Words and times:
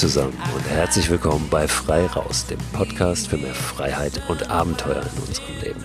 Zusammen 0.00 0.32
und 0.54 0.66
herzlich 0.66 1.10
willkommen 1.10 1.46
bei 1.50 1.68
Frei 1.68 2.06
Raus, 2.06 2.46
dem 2.46 2.58
Podcast 2.72 3.28
für 3.28 3.36
mehr 3.36 3.54
Freiheit 3.54 4.22
und 4.30 4.48
Abenteuer 4.48 5.02
in 5.02 5.22
unserem 5.28 5.60
Leben. 5.62 5.84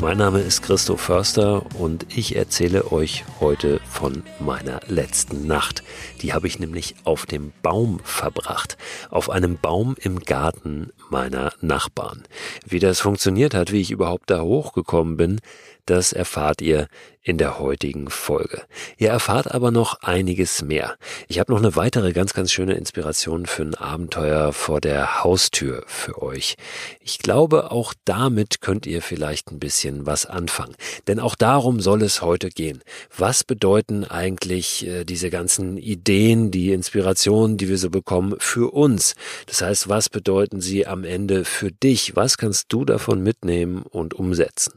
Mein 0.00 0.18
Name 0.18 0.40
ist 0.40 0.62
Christoph 0.62 1.02
Förster 1.02 1.64
und 1.78 2.04
ich 2.16 2.34
erzähle 2.34 2.90
euch 2.90 3.24
heute 3.38 3.80
von 3.88 4.24
meiner 4.40 4.80
letzten 4.88 5.46
Nacht. 5.46 5.84
Die 6.20 6.32
habe 6.32 6.48
ich 6.48 6.58
nämlich 6.58 6.96
auf 7.04 7.26
dem 7.26 7.52
Baum 7.62 8.00
verbracht. 8.02 8.76
Auf 9.08 9.30
einem 9.30 9.56
Baum 9.56 9.94
im 10.00 10.18
Garten 10.18 10.90
meiner 11.08 11.52
Nachbarn. 11.60 12.24
Wie 12.66 12.80
das 12.80 12.98
funktioniert 12.98 13.54
hat, 13.54 13.70
wie 13.70 13.80
ich 13.80 13.92
überhaupt 13.92 14.30
da 14.30 14.40
hochgekommen 14.40 15.16
bin, 15.16 15.40
das 15.86 16.12
erfahrt 16.12 16.60
ihr 16.60 16.88
in 17.24 17.38
der 17.38 17.58
heutigen 17.58 18.10
Folge. 18.10 18.62
Ihr 18.98 19.08
erfahrt 19.08 19.50
aber 19.50 19.70
noch 19.70 20.02
einiges 20.02 20.60
mehr. 20.60 20.96
Ich 21.26 21.38
habe 21.38 21.52
noch 21.52 21.58
eine 21.58 21.74
weitere 21.74 22.12
ganz, 22.12 22.34
ganz 22.34 22.52
schöne 22.52 22.74
Inspiration 22.74 23.46
für 23.46 23.62
ein 23.62 23.74
Abenteuer 23.74 24.52
vor 24.52 24.82
der 24.82 25.24
Haustür 25.24 25.84
für 25.86 26.20
euch. 26.20 26.56
Ich 27.00 27.18
glaube, 27.18 27.70
auch 27.70 27.94
damit 28.04 28.60
könnt 28.60 28.86
ihr 28.86 29.00
vielleicht 29.00 29.50
ein 29.50 29.58
bisschen 29.58 30.04
was 30.04 30.26
anfangen. 30.26 30.76
Denn 31.06 31.18
auch 31.18 31.34
darum 31.34 31.80
soll 31.80 32.02
es 32.02 32.20
heute 32.20 32.50
gehen. 32.50 32.82
Was 33.16 33.42
bedeuten 33.42 34.04
eigentlich 34.04 34.86
äh, 34.86 35.04
diese 35.04 35.30
ganzen 35.30 35.78
Ideen, 35.78 36.50
die 36.50 36.72
Inspirationen, 36.72 37.56
die 37.56 37.70
wir 37.70 37.78
so 37.78 37.88
bekommen, 37.88 38.34
für 38.38 38.74
uns? 38.74 39.14
Das 39.46 39.62
heißt, 39.62 39.88
was 39.88 40.10
bedeuten 40.10 40.60
sie 40.60 40.86
am 40.86 41.04
Ende 41.04 41.46
für 41.46 41.72
dich? 41.72 42.14
Was 42.16 42.36
kannst 42.36 42.66
du 42.68 42.84
davon 42.84 43.22
mitnehmen 43.22 43.82
und 43.82 44.12
umsetzen? 44.12 44.74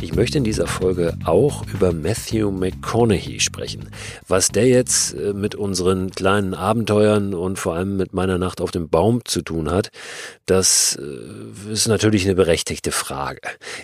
Ich 0.00 0.14
möchte 0.14 0.38
in 0.38 0.44
dieser 0.44 0.68
Folge 0.68 1.18
auch 1.24 1.66
über 1.74 1.92
Matthew 1.92 2.52
McConaughey 2.52 3.40
sprechen. 3.40 3.90
Was 4.28 4.46
der 4.46 4.68
jetzt 4.68 5.14
äh, 5.14 5.32
mit 5.32 5.56
unseren 5.56 6.12
kleinen 6.12 6.54
Abenteuern 6.54 7.34
und 7.34 7.58
vor 7.58 7.74
allem 7.74 7.96
mit 7.96 8.12
meiner 8.14 8.38
Nacht 8.38 8.60
auf 8.60 8.70
dem 8.70 8.88
Baum 8.88 9.24
zu 9.24 9.42
tun 9.42 9.68
hat, 9.68 9.90
das 10.46 10.96
äh, 11.02 11.72
ist 11.72 11.88
natürlich 11.88 12.26
eine 12.26 12.36
berechtigte 12.36 12.92
Frage. 12.92 13.40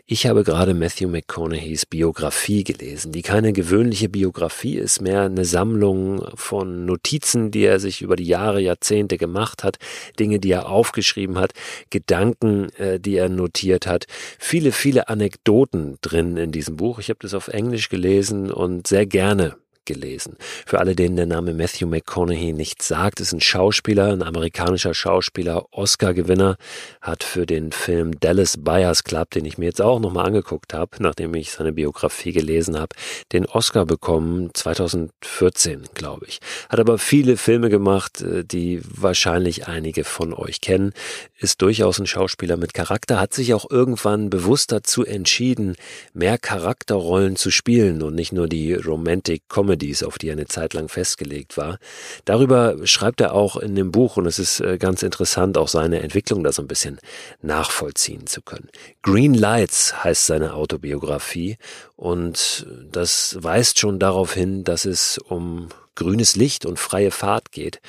Ich 0.06 0.28
habe 0.28 0.44
gerade 0.44 0.72
Matthew 0.72 1.08
McConaugheys 1.08 1.84
Biografie 1.84 2.62
gelesen, 2.62 3.10
die 3.10 3.22
keine 3.22 3.52
gewöhnliche 3.52 4.08
Biografie 4.08 4.76
ist, 4.76 5.02
mehr 5.02 5.22
eine 5.22 5.44
Sammlung 5.44 6.24
von 6.36 6.84
Notizen, 6.84 7.50
die 7.50 7.64
er 7.64 7.80
sich 7.80 8.02
über 8.02 8.14
die 8.14 8.26
Jahre, 8.26 8.60
Jahrzehnte 8.60 9.18
gemacht 9.18 9.64
hat, 9.64 9.78
Dinge, 10.20 10.38
die 10.38 10.52
er 10.52 10.68
aufgeschrieben 10.68 11.38
hat, 11.38 11.54
Gedanken, 11.90 12.68
äh, 12.78 13.00
die 13.00 13.16
er 13.16 13.28
notiert 13.28 13.88
hat, 13.88 14.06
viele, 14.38 14.70
viele 14.70 15.08
Anekdoten 15.08 15.98
drin 16.04 16.36
in 16.36 16.52
diesem 16.52 16.76
Buch. 16.76 16.98
Ich 16.98 17.08
habe 17.08 17.18
das 17.22 17.34
auf 17.34 17.48
Englisch 17.48 17.88
gelesen 17.88 18.50
und 18.52 18.86
sehr 18.86 19.06
gerne 19.06 19.56
gelesen. 19.84 20.36
Für 20.66 20.80
alle, 20.80 20.94
denen 20.94 21.16
der 21.16 21.26
Name 21.26 21.54
Matthew 21.54 21.86
McConaughey 21.86 22.52
nichts 22.52 22.88
sagt, 22.88 23.20
ist 23.20 23.32
ein 23.32 23.40
Schauspieler, 23.40 24.12
ein 24.12 24.22
amerikanischer 24.22 24.94
Schauspieler, 24.94 25.66
Oscar-Gewinner, 25.70 26.56
hat 27.00 27.24
für 27.24 27.46
den 27.46 27.72
Film 27.72 28.18
Dallas 28.20 28.56
Buyers 28.58 29.04
Club, 29.04 29.30
den 29.30 29.44
ich 29.44 29.58
mir 29.58 29.66
jetzt 29.66 29.82
auch 29.82 30.00
nochmal 30.00 30.26
angeguckt 30.26 30.74
habe, 30.74 30.90
nachdem 31.00 31.34
ich 31.34 31.52
seine 31.52 31.72
Biografie 31.72 32.32
gelesen 32.32 32.78
habe, 32.78 32.96
den 33.32 33.46
Oscar 33.46 33.86
bekommen, 33.86 34.50
2014, 34.54 35.84
glaube 35.94 36.26
ich. 36.26 36.40
Hat 36.68 36.80
aber 36.80 36.98
viele 36.98 37.36
Filme 37.36 37.68
gemacht, 37.68 38.22
äh, 38.22 38.44
die 38.44 38.80
wahrscheinlich 38.84 39.68
einige 39.68 40.04
von 40.04 40.32
euch 40.32 40.60
kennen, 40.60 40.92
ist 41.38 41.62
durchaus 41.62 41.98
ein 41.98 42.06
Schauspieler 42.06 42.56
mit 42.56 42.74
Charakter, 42.74 43.20
hat 43.20 43.34
sich 43.34 43.54
auch 43.54 43.70
irgendwann 43.70 44.30
bewusst 44.30 44.72
dazu 44.72 45.04
entschieden, 45.04 45.76
mehr 46.12 46.38
Charakterrollen 46.38 47.36
zu 47.36 47.50
spielen 47.50 48.02
und 48.02 48.14
nicht 48.14 48.32
nur 48.32 48.48
die 48.48 48.74
Romantic 48.74 49.42
Comedy 49.48 49.73
Comedies, 49.74 50.02
auf 50.02 50.18
die 50.18 50.28
er 50.28 50.32
eine 50.32 50.46
Zeit 50.46 50.74
lang 50.74 50.88
festgelegt 50.88 51.56
war. 51.56 51.78
Darüber 52.24 52.76
schreibt 52.86 53.20
er 53.20 53.34
auch 53.34 53.56
in 53.56 53.74
dem 53.74 53.90
Buch 53.90 54.16
und 54.16 54.26
es 54.26 54.38
ist 54.38 54.60
äh, 54.60 54.78
ganz 54.78 55.02
interessant, 55.02 55.58
auch 55.58 55.68
seine 55.68 56.00
Entwicklung 56.00 56.44
da 56.44 56.52
so 56.52 56.62
ein 56.62 56.68
bisschen 56.68 56.98
nachvollziehen 57.42 58.26
zu 58.26 58.40
können. 58.42 58.68
Green 59.02 59.34
Lights 59.34 60.04
heißt 60.04 60.26
seine 60.26 60.54
Autobiografie 60.54 61.56
und 61.96 62.66
das 62.90 63.36
weist 63.40 63.78
schon 63.78 63.98
darauf 63.98 64.32
hin, 64.34 64.64
dass 64.64 64.84
es 64.84 65.18
um 65.18 65.68
grünes 65.94 66.36
Licht 66.36 66.66
und 66.66 66.78
freie 66.78 67.10
Fahrt 67.10 67.52
geht, 67.52 67.80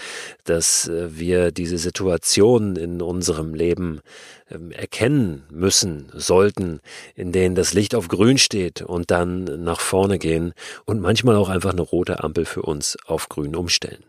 dass 0.43 0.87
äh, 0.87 1.17
wir 1.17 1.51
diese 1.51 1.77
Situation 1.77 2.75
in 2.75 3.01
unserem 3.01 3.53
Leben 3.53 4.01
ähm, 4.49 4.71
erkennen 4.71 5.43
müssen, 5.49 6.11
sollten, 6.13 6.81
in 7.15 7.31
denen 7.31 7.55
das 7.55 7.73
Licht 7.73 7.95
auf 7.95 8.07
grün 8.07 8.37
steht 8.37 8.81
und 8.81 9.11
dann 9.11 9.63
nach 9.63 9.79
vorne 9.79 10.19
gehen 10.19 10.53
und 10.85 11.01
manchmal 11.01 11.35
auch 11.35 11.49
einfach 11.49 11.71
eine 11.71 11.81
rote 11.81 12.23
Ampel 12.23 12.45
für 12.45 12.61
uns 12.61 12.97
auf 13.05 13.29
grün 13.29 13.55
umstellen. 13.55 14.03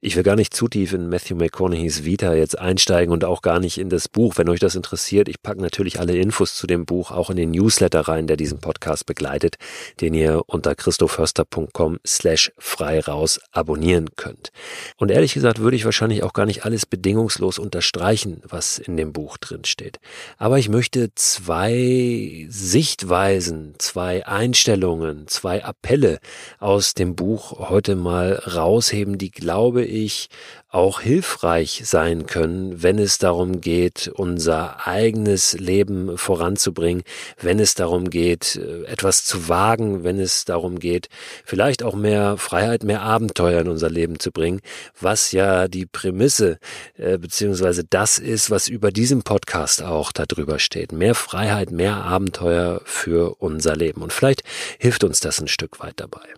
Ich 0.00 0.14
will 0.14 0.22
gar 0.22 0.36
nicht 0.36 0.54
zu 0.54 0.68
tief 0.68 0.92
in 0.92 1.08
Matthew 1.08 1.34
McConaugheys 1.34 2.04
Vita 2.04 2.32
jetzt 2.32 2.56
einsteigen 2.56 3.12
und 3.12 3.24
auch 3.24 3.42
gar 3.42 3.58
nicht 3.58 3.78
in 3.78 3.90
das 3.90 4.06
Buch. 4.08 4.34
Wenn 4.36 4.48
euch 4.48 4.60
das 4.60 4.76
interessiert, 4.76 5.28
ich 5.28 5.42
packe 5.42 5.60
natürlich 5.60 5.98
alle 5.98 6.16
Infos 6.16 6.54
zu 6.54 6.68
dem 6.68 6.86
Buch 6.86 7.10
auch 7.10 7.30
in 7.30 7.36
den 7.36 7.50
Newsletter 7.50 8.02
rein, 8.02 8.28
der 8.28 8.36
diesen 8.36 8.60
Podcast 8.60 9.06
begleitet, 9.06 9.56
den 10.00 10.14
ihr 10.14 10.42
unter 10.46 10.76
christoförster.com 10.76 11.98
slash 12.06 12.52
frei 12.58 13.00
raus 13.00 13.40
abonnieren 13.50 14.14
könnt. 14.14 14.52
Und 14.98 15.10
ehrlich 15.10 15.34
gesagt 15.34 15.58
würde 15.58 15.76
ich 15.76 15.84
wahrscheinlich 15.84 16.22
auch 16.22 16.32
gar 16.32 16.46
nicht 16.46 16.64
alles 16.64 16.86
bedingungslos 16.86 17.58
unterstreichen, 17.58 18.40
was 18.46 18.78
in 18.78 18.96
dem 18.96 19.12
Buch 19.12 19.36
drin 19.36 19.64
steht. 19.64 19.98
Aber 20.36 20.60
ich 20.60 20.68
möchte 20.68 21.12
zwei 21.16 22.46
Sichtweisen, 22.48 23.74
zwei 23.78 24.24
Einstellungen, 24.24 25.26
zwei 25.26 25.64
Appelle 25.64 26.20
aus 26.60 26.94
dem 26.94 27.16
Buch 27.16 27.68
heute 27.68 27.96
mal 27.96 28.34
rausheben, 28.34 29.18
die 29.18 29.32
glaube 29.32 29.87
ich, 29.88 30.28
auch 30.70 31.00
hilfreich 31.00 31.82
sein 31.86 32.26
können, 32.26 32.82
wenn 32.82 32.98
es 32.98 33.16
darum 33.16 33.62
geht, 33.62 34.10
unser 34.14 34.86
eigenes 34.86 35.54
Leben 35.54 36.18
voranzubringen, 36.18 37.04
wenn 37.40 37.58
es 37.58 37.74
darum 37.74 38.10
geht, 38.10 38.56
äh, 38.56 38.84
etwas 38.84 39.24
zu 39.24 39.48
wagen, 39.48 40.04
wenn 40.04 40.20
es 40.20 40.44
darum 40.44 40.78
geht, 40.78 41.08
vielleicht 41.44 41.82
auch 41.82 41.94
mehr 41.94 42.36
Freiheit, 42.36 42.84
mehr 42.84 43.00
Abenteuer 43.00 43.62
in 43.62 43.68
unser 43.68 43.88
Leben 43.88 44.18
zu 44.18 44.30
bringen, 44.30 44.60
was 45.00 45.32
ja 45.32 45.68
die 45.68 45.86
Prämisse 45.86 46.58
äh, 46.98 47.16
beziehungsweise 47.16 47.84
das 47.84 48.18
ist, 48.18 48.50
was 48.50 48.68
über 48.68 48.90
diesem 48.90 49.22
Podcast 49.22 49.82
auch 49.82 50.12
darüber 50.12 50.58
steht. 50.58 50.92
Mehr 50.92 51.14
Freiheit, 51.14 51.70
mehr 51.70 51.96
Abenteuer 51.96 52.82
für 52.84 53.36
unser 53.40 53.74
Leben. 53.74 54.02
Und 54.02 54.12
vielleicht 54.12 54.42
hilft 54.78 55.02
uns 55.02 55.20
das 55.20 55.40
ein 55.40 55.48
Stück 55.48 55.80
weit 55.80 55.94
dabei. 55.96 56.28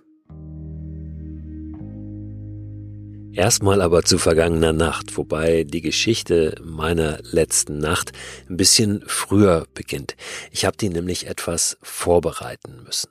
Erstmal 3.32 3.80
aber 3.80 4.02
zu 4.02 4.18
vergangener 4.18 4.72
Nacht, 4.72 5.16
wobei 5.16 5.64
die 5.64 5.80
Geschichte 5.80 6.56
meiner 6.64 7.18
letzten 7.22 7.78
Nacht 7.78 8.12
ein 8.48 8.56
bisschen 8.56 9.04
früher 9.06 9.66
beginnt. 9.72 10.16
Ich 10.50 10.64
habe 10.64 10.76
die 10.76 10.88
nämlich 10.88 11.28
etwas 11.28 11.78
vorbereiten 11.80 12.82
müssen. 12.84 13.10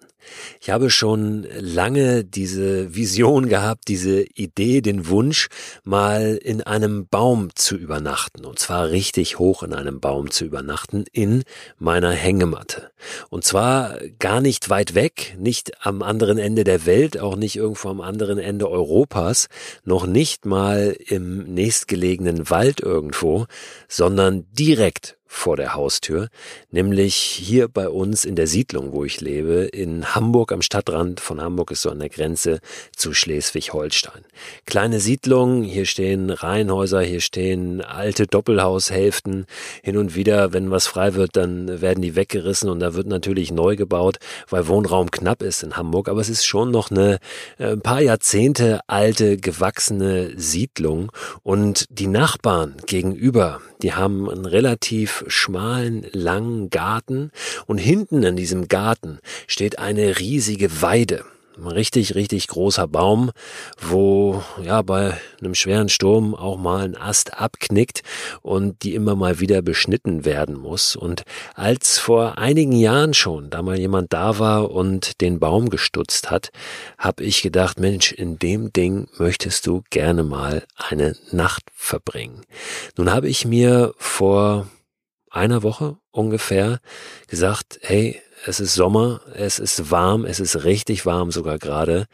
Ich 0.62 0.70
habe 0.70 0.90
schon 0.90 1.48
lange 1.60 2.24
diese 2.24 2.96
Vision 2.96 3.50
gehabt, 3.50 3.88
diese 3.88 4.24
Idee, 4.24 4.82
den 4.82 5.08
Wunsch, 5.08 5.48
mal 5.84 6.40
in 6.42 6.62
einem 6.62 7.08
Baum 7.08 7.50
zu 7.56 7.76
übernachten. 7.76 8.46
Und 8.46 8.60
zwar 8.60 8.90
richtig 8.90 9.40
hoch 9.40 9.64
in 9.64 9.74
einem 9.74 10.00
Baum 10.00 10.32
zu 10.32 10.46
übernachten, 10.46 11.06
in 11.12 11.44
meiner 11.78 12.12
Hängematte. 12.12 12.92
Und 13.30 13.44
zwar 13.44 13.98
gar 14.20 14.42
nicht 14.42 14.70
weit 14.70 14.96
weg, 14.96 15.36
nicht 15.38 15.86
am 15.86 16.02
anderen 16.02 16.38
Ende 16.38 16.64
der 16.64 16.86
Welt, 16.86 17.20
auch 17.20 17.36
nicht 17.36 17.56
irgendwo 17.56 17.90
am 17.90 18.02
anderen 18.02 18.40
Ende 18.40 18.70
Europas, 18.70 19.48
noch 19.84 20.06
nicht 20.06 20.46
mal 20.46 20.96
im 21.08 21.54
nächstgelegenen 21.54 22.50
Wald 22.50 22.80
irgendwo, 22.82 23.46
sondern 23.88 24.46
direkt 24.52 25.19
vor 25.32 25.56
der 25.56 25.76
Haustür, 25.76 26.30
nämlich 26.72 27.16
hier 27.16 27.68
bei 27.68 27.88
uns 27.88 28.26
in 28.26 28.36
der 28.36 28.48
Siedlung, 28.48 28.94
wo 28.94 29.06
ich 29.06 29.22
lebe, 29.22 29.66
in 29.66 30.16
Hamburg 30.16 30.52
am 30.52 30.64
Stadtrand 30.64 31.20
von 31.20 31.40
Hamburg 31.40 31.70
ist 31.70 31.84
so 31.84 31.92
an 31.92 32.00
der 32.00 32.10
Grenze 32.10 32.60
zu 32.96 33.14
Schleswig-Holstein. 33.14 34.26
Kleine 34.66 35.00
Siedlung, 35.00 35.62
hier 35.62 35.86
stehen 35.86 36.32
Reihenhäuser, 36.32 37.02
hier 37.02 37.22
stehen 37.22 37.82
alte 37.82 38.26
Doppelhaushälften. 38.26 39.46
Hin 39.84 39.98
und 39.98 40.16
wieder, 40.16 40.52
wenn 40.52 40.72
was 40.72 40.88
frei 40.88 41.14
wird, 41.14 41.36
dann 41.36 41.80
werden 41.80 42.02
die 42.02 42.16
weggerissen 42.16 42.68
und 42.68 42.80
da 42.80 42.96
wird 42.96 43.08
natürlich 43.08 43.52
neu 43.52 43.76
gebaut, 43.76 44.18
weil 44.50 44.68
Wohnraum 44.68 45.12
knapp 45.12 45.44
ist 45.44 45.62
in 45.62 45.78
Hamburg, 45.78 46.10
aber 46.10 46.22
es 46.22 46.30
ist 46.30 46.46
schon 46.46 46.72
noch 46.72 46.90
eine 46.90 47.20
äh, 47.60 47.74
ein 47.74 47.82
paar 47.82 48.02
Jahrzehnte 48.02 48.82
alte, 48.88 49.38
gewachsene 49.38 50.34
Siedlung 50.36 51.12
und 51.44 51.86
die 51.90 52.08
Nachbarn 52.08 52.78
gegenüber, 52.88 53.62
die 53.82 53.94
haben 53.94 54.30
einen 54.30 54.46
relativ 54.46 55.24
schmalen, 55.28 56.06
langen 56.12 56.70
Garten 56.70 57.32
und 57.66 57.78
hinten 57.78 58.26
an 58.26 58.36
diesem 58.36 58.68
Garten 58.68 59.20
steht 59.48 59.80
eine 59.80 60.20
riesige 60.20 60.82
Weide. 60.82 61.24
Ein 61.60 61.68
richtig, 61.68 62.16
richtig 62.16 62.48
großer 62.48 62.88
Baum, 62.88 63.32
wo 63.78 64.42
ja 64.64 64.82
bei 64.82 65.18
einem 65.42 65.56
schweren 65.56 65.90
Sturm 65.90 66.34
auch 66.34 66.58
mal 66.58 66.86
ein 66.86 66.96
Ast 66.96 67.38
abknickt 67.38 68.02
und 68.42 68.84
die 68.84 68.96
immer 68.96 69.16
mal 69.16 69.42
wieder 69.42 69.62
beschnitten 69.62 70.24
werden 70.24 70.58
muss. 70.58 70.96
Und 70.96 71.24
als 71.56 72.00
vor 72.00 72.38
einigen 72.38 72.72
Jahren 72.72 73.14
schon 73.14 73.50
da 73.50 73.62
mal 73.62 73.78
jemand 73.78 74.14
da 74.14 74.40
war 74.40 74.72
und 74.72 75.20
den 75.20 75.40
Baum 75.40 75.70
gestutzt 75.70 76.32
hat, 76.32 76.50
habe 76.98 77.24
ich 77.24 77.42
gedacht, 77.42 77.78
Mensch, 77.78 78.14
in 78.14 78.40
dem 78.40 78.72
Ding 78.72 79.10
möchtest 79.18 79.68
du 79.68 79.84
gerne 79.90 80.24
mal 80.24 80.64
eine 80.78 81.18
Nacht 81.32 81.64
verbringen. 81.74 82.44
Nun 82.96 83.12
habe 83.12 83.28
ich 83.28 83.46
mir 83.46 83.94
vor 83.98 84.68
einer 85.30 85.62
Woche 85.62 85.98
ungefähr 86.12 86.80
gesagt, 87.28 87.80
hey, 87.82 88.22
es 88.46 88.60
ist 88.60 88.74
Sommer, 88.74 89.22
es 89.34 89.60
ist 89.60 89.92
warm, 89.92 90.26
es 90.26 90.40
ist 90.40 90.64
richtig 90.64 91.06
warm 91.06 91.32
sogar 91.32 91.60
gerade. 91.60 92.06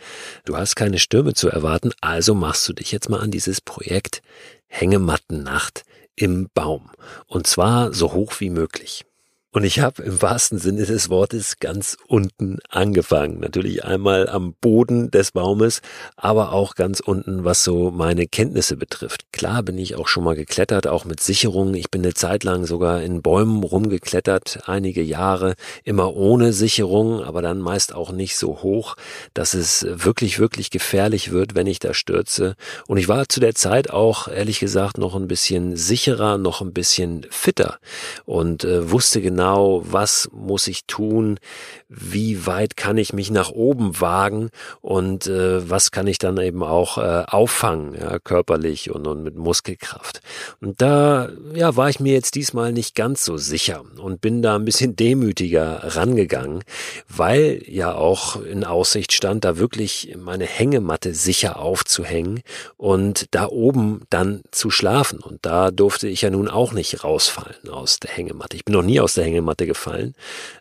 Du 0.46 0.58
hast 0.58 0.76
keine 0.76 1.00
Stürme 1.00 1.34
zu 1.34 1.50
erwarten, 1.50 1.92
also 2.02 2.34
machst 2.34 2.68
du 2.68 2.74
dich 2.74 2.92
jetzt 2.92 3.10
mal 3.10 3.20
an 3.20 3.32
dieses 3.32 3.62
Projekt 3.62 4.22
Hängematten-Nacht 4.68 5.84
im 6.16 6.50
Baum. 6.54 6.90
Und 7.28 7.48
zwar 7.48 7.94
so 7.94 8.14
hoch 8.14 8.40
wie 8.40 8.50
möglich. 8.50 9.06
Und 9.56 9.64
ich 9.64 9.80
habe 9.80 10.04
im 10.04 10.22
wahrsten 10.22 10.60
Sinne 10.60 10.86
des 10.86 11.10
Wortes 11.10 11.60
ganz 11.62 11.96
unten 12.08 12.60
angefangen. 12.68 13.40
Natürlich 13.40 13.86
einmal 13.86 14.28
am 14.28 14.54
Boden 14.60 15.12
des 15.12 15.32
Baumes, 15.32 15.82
aber 16.18 16.52
auch 16.52 16.76
ganz 16.76 17.00
unten, 17.00 17.46
was 17.46 17.64
so 17.64 17.90
meine 17.90 18.28
Kenntnisse 18.28 18.76
betrifft. 18.76 19.32
Klar 19.32 19.64
bin 19.64 19.78
ich 19.78 19.96
auch 19.96 20.10
schon 20.10 20.26
mal 20.26 20.36
geklettert, 20.36 20.88
auch 20.88 21.06
mit 21.06 21.22
Sicherungen. 21.22 21.74
Ich 21.76 21.90
bin 21.90 22.02
eine 22.04 22.14
Zeit 22.14 22.44
lang 22.44 22.66
sogar 22.66 23.02
in 23.02 23.22
Bäumen 23.22 23.64
rumgeklettert, 23.64 24.64
einige 24.66 25.02
Jahre, 25.02 25.54
immer 25.86 26.14
ohne 26.18 26.52
Sicherung, 26.52 27.24
aber 27.24 27.42
dann 27.42 27.60
meist 27.60 27.96
auch 27.96 28.12
nicht 28.12 28.36
so 28.36 28.62
hoch, 28.62 28.98
dass 29.34 29.54
es 29.54 29.88
wirklich, 29.90 30.38
wirklich 30.38 30.70
gefährlich 30.70 31.32
wird, 31.32 31.56
wenn 31.56 31.68
ich 31.68 31.80
da 31.80 31.94
stürze. 31.94 32.56
Und 32.88 32.98
ich 32.98 33.08
war 33.08 33.30
zu 33.30 33.40
der 33.40 33.56
Zeit 33.56 33.90
auch, 33.90 34.28
ehrlich 34.28 34.60
gesagt, 34.60 34.98
noch 34.98 35.16
ein 35.16 35.30
bisschen 35.30 35.78
sicherer, 35.78 36.38
noch 36.38 36.60
ein 36.60 36.74
bisschen 36.74 37.26
fitter 37.30 37.80
und 38.26 38.66
äh, 38.66 38.92
wusste 38.92 39.22
genau, 39.22 39.45
genau, 39.46 39.84
was 39.86 40.28
muss 40.34 40.68
ich 40.68 40.86
tun, 40.86 41.40
wie 41.88 42.48
weit 42.48 42.76
kann 42.76 42.98
ich 42.98 43.14
mich 43.14 43.30
nach 43.30 43.52
oben 43.52 44.02
wagen 44.02 44.50
und 44.82 45.28
äh, 45.28 45.70
was 45.70 45.92
kann 45.92 46.08
ich 46.08 46.18
dann 46.18 46.38
eben 46.38 46.64
auch 46.64 46.98
äh, 46.98 47.26
auffangen, 47.28 47.94
ja, 47.94 48.18
körperlich 48.18 48.90
und, 48.90 49.06
und 49.06 49.24
mit 49.24 49.36
Muskelkraft. 49.36 50.22
Und 50.62 50.82
da 50.82 51.30
ja, 51.54 51.76
war 51.76 51.90
ich 51.90 52.00
mir 52.00 52.14
jetzt 52.14 52.34
diesmal 52.34 52.74
nicht 52.74 52.96
ganz 52.96 53.24
so 53.24 53.38
sicher 53.38 53.84
und 54.02 54.20
bin 54.20 54.42
da 54.42 54.56
ein 54.56 54.66
bisschen 54.66 54.96
demütiger 54.96 55.96
rangegangen, 55.96 56.64
weil 57.08 57.62
ja 57.68 57.94
auch 57.94 58.42
in 58.42 58.64
Aussicht 58.64 59.14
stand, 59.14 59.46
da 59.46 59.58
wirklich 59.58 60.16
meine 60.18 60.46
Hängematte 60.46 61.14
sicher 61.14 61.60
aufzuhängen 61.60 62.42
und 62.78 63.28
da 63.30 63.48
oben 63.48 64.02
dann 64.10 64.42
zu 64.50 64.72
schlafen. 64.72 65.20
Und 65.20 65.46
da 65.46 65.70
durfte 65.70 66.08
ich 66.08 66.24
ja 66.24 66.32
nun 66.32 66.48
auch 66.48 66.74
nicht 66.74 67.04
rausfallen 67.04 67.70
aus 67.70 68.00
der 68.00 68.10
Hängematte. 68.10 68.58
Ich 68.58 68.66
bin 68.66 68.74
noch 68.74 68.82
nie 68.82 69.00
aus 69.00 69.14
der 69.14 69.24
Hängematte 69.24 69.35
Hängematte 69.36 69.66
gefallen. 69.68 70.16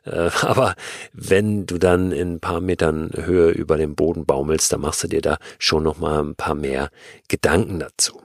Äh, 0.04 0.30
aber 0.42 0.74
wenn 1.12 1.66
du 1.66 1.78
dann 1.78 2.12
in 2.12 2.34
ein 2.34 2.40
paar 2.40 2.60
Metern 2.60 3.10
Höhe 3.14 3.50
über 3.50 3.76
dem 3.76 3.94
Boden 3.94 4.26
baumelst, 4.26 4.72
dann 4.72 4.80
machst 4.80 5.04
du 5.04 5.08
dir 5.08 5.22
da 5.22 5.38
schon 5.58 5.84
noch 5.84 5.98
mal 5.98 6.22
ein 6.22 6.34
paar 6.34 6.54
mehr 6.54 6.90
Gedanken 7.28 7.78
dazu. 7.78 8.20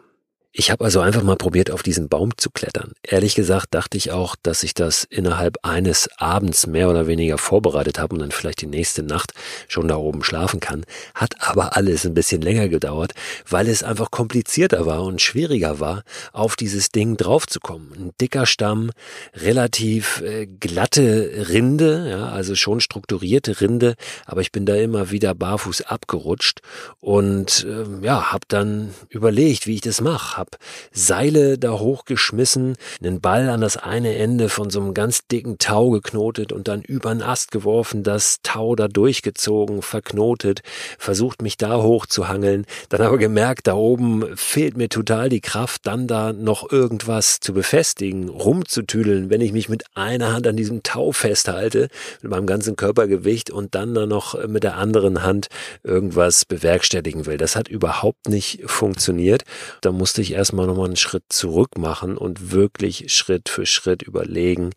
Ich 0.52 0.72
habe 0.72 0.84
also 0.84 1.00
einfach 1.00 1.22
mal 1.22 1.36
probiert, 1.36 1.70
auf 1.70 1.84
diesen 1.84 2.10
Baum 2.10 2.36
zu 2.36 2.50
klettern. 2.50 2.94
Ehrlich 3.04 3.36
gesagt 3.36 3.68
dachte 3.76 3.98
ich 3.98 4.12
auch, 4.12 4.36
dass 4.42 4.64
ich 4.64 4.74
das 4.74 5.04
innerhalb 5.04 5.58
eines 5.62 6.10
Abends 6.18 6.66
mehr 6.66 6.90
oder 6.90 7.06
weniger 7.06 7.38
vorbereitet 7.38 8.00
habe 8.00 8.16
und 8.16 8.22
dann 8.22 8.32
vielleicht 8.32 8.62
die 8.62 8.68
nächste 8.68 9.04
Nacht 9.04 9.34
schon 9.68 9.88
da 9.88 9.96
oben 9.96 10.24
schlafen 10.24 10.60
kann. 10.60 10.86
Hat 11.14 11.36
aber 11.40 11.78
alles 11.78 12.04
ein 12.04 12.16
bisschen 12.16 12.42
länger 12.42 12.68
gedauert, 12.68 13.14
weil 13.48 13.68
es 13.68 13.84
einfach 13.84 14.10
komplizierter 14.10 14.88
war 14.88 15.04
und 15.04 15.22
schwieriger 15.22 15.80
war, 15.80 16.02
auf 16.34 16.56
dieses 16.56 16.90
Ding 16.90 17.16
draufzukommen. 17.16 17.94
Ein 17.94 18.12
dicker 18.20 18.48
Stamm, 18.48 18.90
relativ 19.36 20.22
äh, 20.22 20.48
glatte 20.48 21.48
Rinde, 21.50 22.10
ja, 22.10 22.30
also 22.30 22.56
schon 22.56 22.82
strukturierte 22.82 23.62
Rinde, 23.62 23.94
aber 24.26 24.42
ich 24.42 24.52
bin 24.52 24.66
da 24.66 24.76
immer 24.76 25.12
wieder 25.12 25.36
barfuß 25.36 25.84
abgerutscht 25.84 26.62
und 27.00 27.68
äh, 27.70 28.04
ja, 28.04 28.32
habe 28.32 28.46
dann 28.48 28.96
überlegt, 29.10 29.68
wie 29.68 29.76
ich 29.76 29.82
das 29.82 30.02
mache 30.02 30.40
habe 30.50 30.58
Seile 30.92 31.58
da 31.58 31.80
hochgeschmissen, 31.80 32.76
einen 33.02 33.22
Ball 33.22 33.50
an 33.50 33.62
das 33.62 33.78
eine 33.78 34.16
Ende 34.16 34.50
von 34.50 34.70
so 34.70 34.80
einem 34.80 34.94
ganz 34.94 35.28
dicken 35.28 35.58
Tau 35.58 35.92
geknotet 35.92 36.52
und 36.52 36.68
dann 36.68 36.82
über 36.82 37.10
einen 37.10 37.22
Ast 37.22 37.52
geworfen, 37.52 38.04
das 38.04 38.38
Tau 38.44 38.76
da 38.76 38.88
durchgezogen, 38.88 39.82
verknotet, 39.82 40.62
versucht 40.98 41.42
mich 41.42 41.58
da 41.58 41.82
hochzuhangeln, 41.82 42.66
dann 42.90 43.02
aber 43.02 43.18
gemerkt, 43.18 43.68
da 43.68 43.76
oben 43.76 44.26
fehlt 44.36 44.78
mir 44.78 44.90
total 44.90 45.30
die 45.30 45.42
Kraft, 45.42 45.86
dann 45.86 46.08
da 46.08 46.34
noch 46.34 46.72
irgendwas 46.72 47.40
zu 47.40 47.54
befestigen, 47.54 48.30
rumzutüdeln, 48.30 49.30
wenn 49.30 49.42
ich 49.42 49.54
mich 49.54 49.70
mit 49.70 49.84
einer 49.96 50.34
Hand 50.34 50.48
an 50.48 50.58
diesem 50.58 50.84
Tau 50.84 51.12
festhalte, 51.12 51.90
mit 52.22 52.32
meinem 52.32 52.48
ganzen 52.48 52.76
Körpergewicht 52.76 53.52
und 53.52 53.76
dann 53.76 53.94
da 53.94 54.06
noch 54.06 54.48
mit 54.48 54.64
der 54.64 54.78
anderen 54.78 55.24
Hand 55.24 55.48
irgendwas 55.84 56.46
bewerkstelligen 56.46 57.26
will. 57.26 57.38
Das 57.38 57.56
hat 57.56 57.68
überhaupt 57.68 58.28
nicht 58.28 58.62
funktioniert. 58.66 59.44
Da 59.82 59.92
musste 59.92 60.22
ich 60.22 60.29
ich 60.30 60.36
erstmal 60.36 60.68
nochmal 60.68 60.86
einen 60.86 60.96
Schritt 60.96 61.24
zurück 61.30 61.78
machen 61.78 62.18
und 62.18 62.52
wirklich 62.52 63.12
Schritt 63.14 63.50
für 63.50 63.66
Schritt 63.66 64.04
überlegen, 64.04 64.72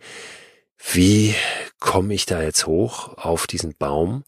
wie 0.93 1.35
komme 1.79 2.15
ich 2.15 2.27
da 2.27 2.43
jetzt 2.43 2.67
hoch 2.67 3.17
auf 3.17 3.47
diesen 3.47 3.75
Baum, 3.79 4.25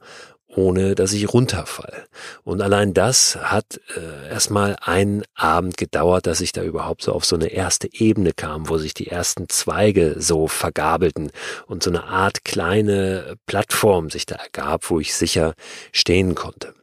ohne 0.47 0.95
dass 0.95 1.13
ich 1.13 1.33
runterfall. 1.33 2.07
Und 2.45 2.63
allein 2.63 2.95
das 2.95 3.37
hat 3.37 3.81
äh, 3.97 4.29
erstmal 4.29 4.77
einen 4.81 5.25
Abend 5.35 5.77
gedauert, 5.77 6.27
dass 6.27 6.41
ich 6.41 6.53
da 6.53 6.63
überhaupt 6.63 7.03
so 7.03 7.13
auf 7.13 7.25
so 7.25 7.35
eine 7.35 7.49
erste 7.49 7.93
Ebene 7.93 8.33
kam, 8.33 8.69
wo 8.69 8.79
sich 8.79 8.95
die 8.95 9.09
ersten 9.09 9.49
Zweige 9.49 10.17
so 10.19 10.47
vergabelten 10.47 11.33
und 11.67 11.83
so 11.83 11.91
eine 11.91 12.05
Art 12.05 12.45
kleine 12.45 13.35
Plattform 13.47 14.11
sich 14.11 14.27
da 14.27 14.37
ergab, 14.37 14.91
wo 14.91 15.01
ich 15.01 15.15
sicher 15.15 15.55
stehen 15.93 16.37
konnte. 16.37 16.75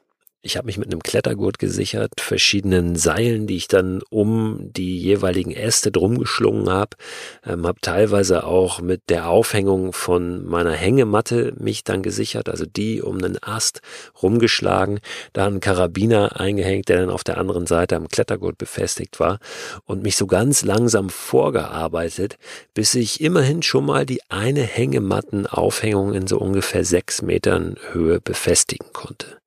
Ich 0.43 0.57
habe 0.57 0.65
mich 0.65 0.79
mit 0.79 0.87
einem 0.87 1.03
Klettergurt 1.03 1.59
gesichert, 1.59 2.13
verschiedenen 2.19 2.95
Seilen, 2.95 3.45
die 3.45 3.57
ich 3.57 3.67
dann 3.67 4.01
um 4.09 4.71
die 4.71 4.97
jeweiligen 4.97 5.51
Äste 5.51 5.91
drum 5.91 6.17
geschlungen 6.17 6.67
habe, 6.67 6.97
ähm, 7.45 7.67
habe 7.67 7.79
teilweise 7.79 8.43
auch 8.43 8.81
mit 8.81 9.03
der 9.09 9.29
Aufhängung 9.29 9.93
von 9.93 10.43
meiner 10.43 10.71
Hängematte 10.71 11.53
mich 11.59 11.83
dann 11.83 12.01
gesichert, 12.01 12.49
also 12.49 12.65
die 12.65 13.03
um 13.03 13.19
einen 13.19 13.37
Ast 13.43 13.81
rumgeschlagen, 14.23 14.99
da 15.33 15.45
einen 15.45 15.59
Karabiner 15.59 16.39
eingehängt, 16.39 16.89
der 16.89 17.01
dann 17.01 17.11
auf 17.11 17.23
der 17.23 17.37
anderen 17.37 17.67
Seite 17.67 17.95
am 17.95 18.07
Klettergurt 18.07 18.57
befestigt 18.57 19.19
war 19.19 19.37
und 19.85 20.01
mich 20.01 20.15
so 20.15 20.25
ganz 20.25 20.65
langsam 20.65 21.11
vorgearbeitet, 21.11 22.39
bis 22.73 22.95
ich 22.95 23.21
immerhin 23.21 23.61
schon 23.61 23.85
mal 23.85 24.07
die 24.07 24.23
eine 24.29 24.63
Hängemattenaufhängung 24.63 26.15
in 26.15 26.25
so 26.25 26.39
ungefähr 26.39 26.83
sechs 26.83 27.21
Metern 27.21 27.75
Höhe 27.91 28.19
befestigen 28.19 28.87
konnte. 28.91 29.39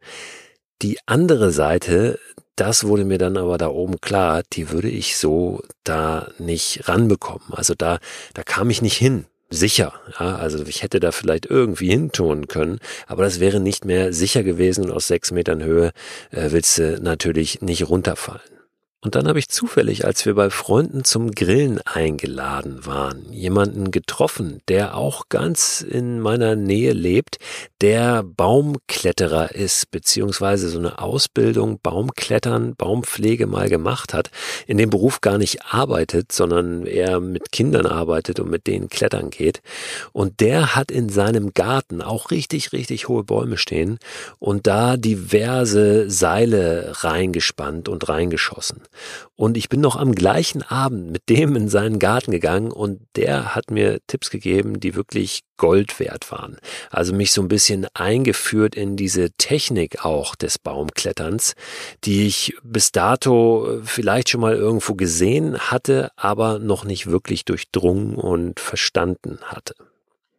Die 0.82 0.98
andere 1.06 1.50
Seite, 1.50 2.18
das 2.56 2.84
wurde 2.84 3.04
mir 3.04 3.18
dann 3.18 3.36
aber 3.36 3.58
da 3.58 3.68
oben 3.68 4.00
klar, 4.00 4.42
die 4.52 4.70
würde 4.70 4.88
ich 4.88 5.16
so 5.16 5.62
da 5.84 6.28
nicht 6.38 6.88
ranbekommen. 6.88 7.52
Also 7.52 7.74
da, 7.74 7.98
da 8.34 8.42
kam 8.42 8.70
ich 8.70 8.82
nicht 8.82 8.96
hin. 8.96 9.26
Sicher, 9.50 9.92
ja, 10.18 10.36
also 10.36 10.64
ich 10.64 10.82
hätte 10.82 10.98
da 10.98 11.12
vielleicht 11.12 11.46
irgendwie 11.46 11.90
hintun 11.90 12.48
können, 12.48 12.80
aber 13.06 13.22
das 13.22 13.38
wäre 13.38 13.60
nicht 13.60 13.84
mehr 13.84 14.12
sicher 14.12 14.42
gewesen 14.42 14.86
und 14.86 14.90
aus 14.90 15.06
sechs 15.06 15.30
Metern 15.30 15.62
Höhe 15.62 15.92
äh, 16.32 16.50
willst 16.50 16.78
du 16.78 17.00
natürlich 17.00 17.60
nicht 17.60 17.88
runterfallen. 17.88 18.40
Und 19.04 19.16
dann 19.16 19.28
habe 19.28 19.38
ich 19.38 19.50
zufällig, 19.50 20.06
als 20.06 20.25
wir 20.25 20.34
bei 20.34 20.49
Freunden 20.49 21.04
zum 21.04 21.32
Grillen 21.32 21.78
eingeladen 21.84 22.87
waren, 22.87 23.30
jemanden 23.30 23.90
getroffen, 23.90 24.62
der 24.68 24.96
auch 24.96 25.28
ganz 25.28 25.82
in 25.82 26.20
meiner 26.20 26.56
Nähe 26.56 26.94
lebt, 26.94 27.37
der 27.82 28.23
Baumkletterer 28.23 29.54
ist, 29.54 29.90
beziehungsweise 29.90 30.70
so 30.70 30.78
eine 30.78 31.00
Ausbildung 31.00 31.80
Baumklettern, 31.82 32.76
Baumpflege 32.76 33.46
mal 33.46 33.68
gemacht 33.68 34.14
hat, 34.14 34.30
in 34.66 34.78
dem 34.78 34.88
Beruf 34.88 35.20
gar 35.20 35.37
nicht 35.37 35.66
arbeitet, 35.66 36.32
sondern 36.32 36.87
eher 36.87 37.20
mit 37.20 37.52
Kindern 37.52 37.84
arbeitet 37.84 38.40
und 38.40 38.49
mit 38.49 38.66
denen 38.66 38.88
klettern 38.88 39.28
geht. 39.28 39.61
Und 40.12 40.40
der 40.40 40.76
hat 40.76 40.90
in 40.90 41.11
seinem 41.11 41.52
Garten 41.52 42.00
auch 42.00 42.30
richtig, 42.30 42.73
richtig 42.73 43.06
hohe 43.08 43.25
Bäume 43.25 43.58
stehen 43.58 43.99
und 44.38 44.66
da 44.66 44.96
diverse 44.96 46.08
Seile 46.08 46.94
reingespannt 47.02 47.90
und 47.90 48.08
reingeschossen. 48.08 48.80
Und 49.36 49.56
ich 49.56 49.68
bin 49.68 49.80
noch 49.80 49.96
am 49.96 50.14
gleichen 50.14 50.62
Abend 50.62 51.10
mit 51.10 51.28
dem 51.28 51.56
in 51.56 51.68
seinen 51.68 51.98
Garten 51.98 52.30
gegangen 52.30 52.70
und 52.70 53.00
der 53.16 53.54
hat 53.54 53.70
mir 53.70 53.98
Tipps 54.06 54.30
gegeben, 54.30 54.80
die 54.80 54.94
wirklich 54.94 55.42
Gold 55.56 56.00
wert 56.00 56.30
waren. 56.30 56.58
Also 56.90 57.14
mich 57.14 57.32
so 57.32 57.40
ein 57.40 57.48
bisschen 57.48 57.86
eingeführt 57.94 58.74
in 58.74 58.96
diese 58.96 59.30
Technik 59.32 60.04
auch 60.04 60.34
des 60.34 60.58
Baumkletterns, 60.58 61.54
die 62.04 62.26
ich 62.26 62.56
bis 62.62 62.92
dato 62.92 63.80
vielleicht 63.84 64.30
schon 64.30 64.40
mal 64.40 64.54
irgendwo 64.54 64.94
gesehen 64.94 65.58
hatte, 65.58 66.10
aber 66.16 66.58
noch 66.58 66.84
nicht 66.84 67.06
wirklich 67.06 67.44
durchdrungen 67.44 68.16
und 68.16 68.60
verstanden 68.60 69.38
hatte. 69.44 69.74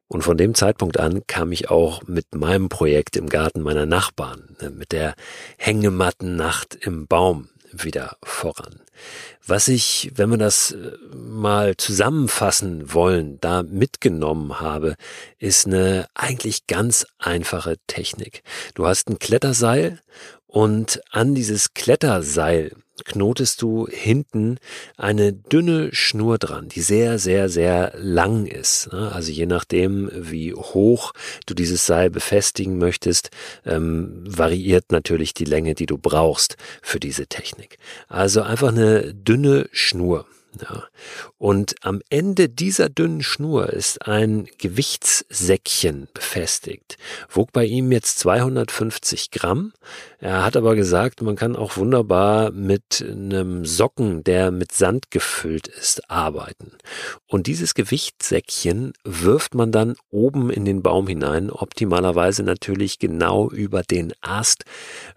Und 0.07 0.21
von 0.21 0.37
dem 0.37 0.53
Zeitpunkt 0.53 0.99
an 0.99 1.25
kam 1.25 1.51
ich 1.51 1.69
auch 1.69 2.03
mit 2.03 2.35
meinem 2.35 2.69
Projekt 2.69 3.17
im 3.17 3.27
Garten 3.27 3.61
meiner 3.61 3.87
Nachbarn, 3.87 4.55
ne, 4.61 4.69
mit 4.69 4.91
der 4.91 5.15
Hängematten-Nacht 5.57 6.75
im 6.75 7.07
Baum 7.07 7.49
wieder 7.83 8.17
voran. 8.23 8.81
Was 9.45 9.67
ich, 9.67 10.11
wenn 10.15 10.29
wir 10.29 10.37
das 10.37 10.71
äh, 10.71 10.91
mal 11.13 11.77
zusammenfassen 11.77 12.93
wollen, 12.93 13.39
da 13.41 13.63
mitgenommen 13.63 14.59
habe, 14.59 14.95
ist 15.37 15.67
eine 15.67 16.07
eigentlich 16.13 16.67
ganz 16.67 17.05
einfache 17.19 17.77
Technik. 17.87 18.43
Du 18.73 18.87
hast 18.87 19.09
ein 19.09 19.19
Kletterseil 19.19 19.99
und 20.47 21.01
an 21.11 21.35
dieses 21.35 21.73
Kletterseil 21.73 22.71
knotest 23.03 23.61
du 23.61 23.87
hinten 23.87 24.57
eine 24.95 25.33
dünne 25.33 25.93
Schnur 25.93 26.37
dran, 26.37 26.69
die 26.69 26.81
sehr, 26.81 27.19
sehr, 27.19 27.49
sehr 27.49 27.93
lang 27.97 28.45
ist. 28.45 28.91
Ne? 28.93 29.11
Also 29.11 29.31
je 29.31 29.45
nachdem, 29.45 30.09
wie 30.13 30.53
hoch 30.53 31.11
du 31.45 31.53
dieses 31.53 31.85
Seil 31.85 32.09
befestigen 32.09 32.77
möchtest, 32.77 33.31
ähm, 33.65 34.23
variiert 34.25 34.91
natürlich 34.91 35.33
die 35.33 35.45
Länge, 35.45 35.75
die 35.75 35.87
du 35.87 35.97
brauchst 35.97 36.55
für 36.81 36.99
diese 36.99 37.27
Technik. 37.27 37.77
Also 38.07 38.41
einfach 38.41 38.69
eine 38.69 39.13
dünne 39.13 39.67
Schnur. 39.71 40.25
Ja. 40.61 40.83
Und 41.37 41.75
am 41.81 42.01
Ende 42.09 42.49
dieser 42.49 42.89
dünnen 42.89 43.21
Schnur 43.21 43.69
ist 43.69 44.07
ein 44.07 44.47
Gewichtssäckchen 44.57 46.07
befestigt. 46.13 46.97
Wog 47.29 47.51
bei 47.51 47.65
ihm 47.65 47.91
jetzt 47.91 48.19
250 48.19 49.31
Gramm. 49.31 49.73
Er 50.19 50.43
hat 50.43 50.57
aber 50.57 50.75
gesagt, 50.75 51.21
man 51.21 51.35
kann 51.35 51.55
auch 51.55 51.77
wunderbar 51.77 52.51
mit 52.51 53.05
einem 53.07 53.65
Socken, 53.65 54.23
der 54.23 54.51
mit 54.51 54.71
Sand 54.71 55.11
gefüllt 55.11 55.67
ist, 55.67 56.09
arbeiten. 56.09 56.71
Und 57.27 57.47
dieses 57.47 57.73
Gewichtssäckchen 57.73 58.93
wirft 59.03 59.55
man 59.55 59.71
dann 59.71 59.95
oben 60.09 60.49
in 60.49 60.65
den 60.65 60.81
Baum 60.81 61.07
hinein, 61.07 61.51
optimalerweise 61.51 62.43
natürlich 62.43 62.97
genau 62.99 63.49
über 63.49 63.83
den 63.83 64.13
Ast, 64.21 64.63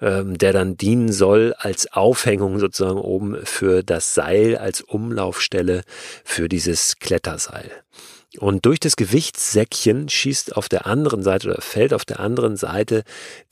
ähm, 0.01 0.37
der 0.37 0.53
dann 0.53 0.77
dienen 0.77 1.13
soll 1.13 1.55
als 1.57 1.93
Aufhängung 1.93 2.59
sozusagen 2.59 2.99
oben 2.99 3.39
für 3.45 3.83
das 3.83 4.15
Seil, 4.15 4.57
als 4.57 4.83
Umlaufstelle 5.29 5.83
für 6.25 6.49
dieses 6.49 6.99
Kletterseil. 6.99 7.71
Und 8.39 8.67
durch 8.67 8.79
das 8.79 8.97
Gewichtssäckchen 8.97 10.11
schießt 10.11 10.55
auf 10.55 10.69
der 10.69 10.87
anderen 10.87 11.23
Seite 11.23 11.49
oder 11.49 11.63
fällt 11.63 11.95
auf 11.95 12.05
der 12.05 12.21
anderen 12.21 12.57
Seite 12.57 13.03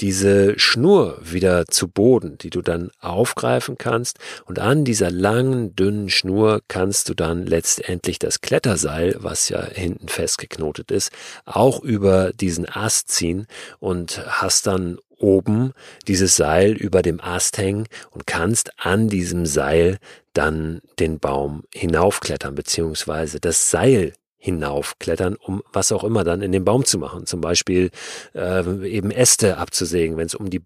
diese 0.00 0.58
Schnur 0.58 1.18
wieder 1.22 1.64
zu 1.66 1.88
Boden, 1.88 2.36
die 2.38 2.50
du 2.50 2.60
dann 2.60 2.90
aufgreifen 3.00 3.78
kannst. 3.78 4.18
Und 4.44 4.58
an 4.58 4.84
dieser 4.84 5.10
langen, 5.10 5.74
dünnen 5.74 6.10
Schnur 6.10 6.60
kannst 6.68 7.08
du 7.08 7.14
dann 7.14 7.46
letztendlich 7.46 8.18
das 8.18 8.42
Kletterseil, 8.42 9.16
was 9.18 9.48
ja 9.48 9.64
hinten 9.64 10.08
festgeknotet 10.08 10.90
ist, 10.90 11.10
auch 11.46 11.82
über 11.82 12.32
diesen 12.34 12.68
Ast 12.68 13.10
ziehen 13.10 13.46
und 13.80 14.22
hast 14.26 14.66
dann 14.66 14.98
oben 15.18 15.72
dieses 16.08 16.36
Seil 16.36 16.72
über 16.72 17.02
dem 17.02 17.20
Ast 17.20 17.58
hängen 17.58 17.86
und 18.10 18.26
kannst 18.26 18.72
an 18.78 19.08
diesem 19.08 19.46
Seil 19.46 19.98
dann 20.32 20.82
den 20.98 21.18
Baum 21.18 21.64
hinaufklettern, 21.72 22.54
beziehungsweise 22.54 23.40
das 23.40 23.70
Seil 23.70 24.12
hinaufklettern, 24.38 25.34
um 25.34 25.62
was 25.72 25.90
auch 25.90 26.04
immer 26.04 26.22
dann 26.22 26.40
in 26.40 26.52
den 26.52 26.64
Baum 26.64 26.84
zu 26.84 26.98
machen. 26.98 27.26
Zum 27.26 27.40
Beispiel 27.40 27.90
äh, 28.34 28.88
eben 28.88 29.10
Äste 29.10 29.56
abzusägen, 29.56 30.16
wenn 30.16 30.26
es 30.26 30.36
um 30.36 30.50
die 30.50 30.60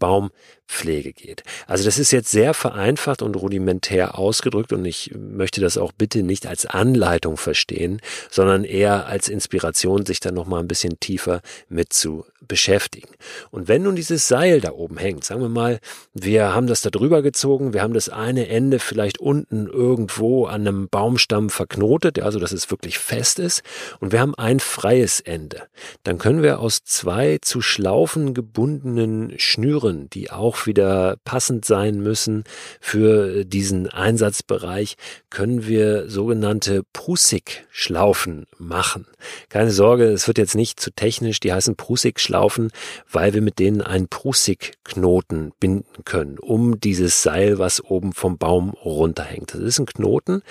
Baumpflege 0.71 1.13
geht. 1.13 1.43
Also 1.67 1.85
das 1.85 1.99
ist 1.99 2.13
jetzt 2.13 2.31
sehr 2.31 2.55
vereinfacht 2.55 3.23
und 3.23 3.37
rudimentär 3.37 4.19
ausgedrückt 4.19 4.73
und 4.73 4.85
ich 4.85 5.13
möchte 5.17 5.61
das 5.61 5.77
auch 5.77 5.93
bitte 5.93 6.23
nicht 6.23 6.47
als 6.47 6.67
Anleitung 6.67 7.37
verstehen, 7.37 8.01
sondern 8.31 8.65
eher 8.65 9.07
als 9.07 9.29
Inspiration, 9.29 10.07
sich 10.07 10.21
dann 10.21 10.35
nochmal 10.35 10.61
ein 10.61 10.69
bisschen 10.69 11.01
tiefer 11.01 11.41
mit 11.69 11.93
zu 11.93 12.25
beschäftigen. 12.47 13.09
Und 13.51 13.69
wenn 13.69 13.83
nun 13.83 13.97
dieses 13.97 14.27
Seil 14.27 14.61
da 14.61 14.73
oben 14.73 14.97
hängt, 14.97 15.25
sagen 15.25 15.43
wir 15.43 15.49
mal, 15.49 15.79
wir 16.15 16.55
haben 16.55 16.67
das 16.67 16.81
da 16.81 16.91
drüber 16.91 17.23
gezogen, 17.23 17.73
wir 17.73 17.83
haben 17.83 17.95
das 17.95 18.09
eine 18.09 18.49
Ende 18.49 18.79
vielleicht 18.79 19.19
unten 19.19 19.67
irgendwo 19.67 20.47
an 20.47 20.67
einem 20.67 20.89
Baumstamm 20.89 21.51
verknotet, 21.51 22.19
also 22.21 22.39
dass 22.39 22.53
es 22.53 22.71
wirklich 22.71 22.99
fest 22.99 23.39
ist, 23.39 23.63
und 24.01 24.13
wir 24.13 24.21
haben 24.21 24.35
ein 24.35 24.61
freies 24.61 25.21
Ende. 25.21 25.63
Dann 26.03 26.19
können 26.19 26.43
wir 26.43 26.61
aus 26.61 26.83
zwei 26.85 27.39
zu 27.43 27.61
Schlaufen 27.61 28.35
gebundenen 28.35 29.39
Schnüren, 29.39 30.09
die 30.11 30.31
auch 30.31 30.57
wieder 30.67 31.17
passend 31.25 31.65
sein 31.65 32.01
müssen 32.01 32.45
für 32.81 33.45
diesen 33.45 33.89
Einsatzbereich, 33.89 34.97
können 35.31 35.67
wir 35.67 36.09
sogenannte 36.09 36.83
Prusik-Schlaufen 36.93 38.47
machen. 38.59 39.07
Keine 39.49 39.71
Sorge, 39.71 40.05
es 40.05 40.27
wird 40.27 40.39
jetzt 40.39 40.55
nicht 40.55 40.81
zu 40.81 40.91
technisch, 40.91 41.41
die 41.41 41.53
heißen 41.53 41.77
Prusik-Schlaufen, 41.77 42.71
weil 43.11 43.35
wir 43.35 43.43
mit 43.43 43.59
denen 43.59 43.81
einen 43.83 44.09
Prusik-Knoten 44.09 45.53
binden 45.61 46.05
können, 46.05 46.39
um 46.39 46.81
dieses 46.81 47.23
Seil, 47.23 47.59
was 47.59 47.83
oben 47.85 48.13
vom 48.13 48.39
Baum 48.39 48.71
runterhängt. 48.71 49.55
Das 49.55 49.61
ist 49.61 49.79
ein 49.79 49.87
Knoten, 49.87 50.43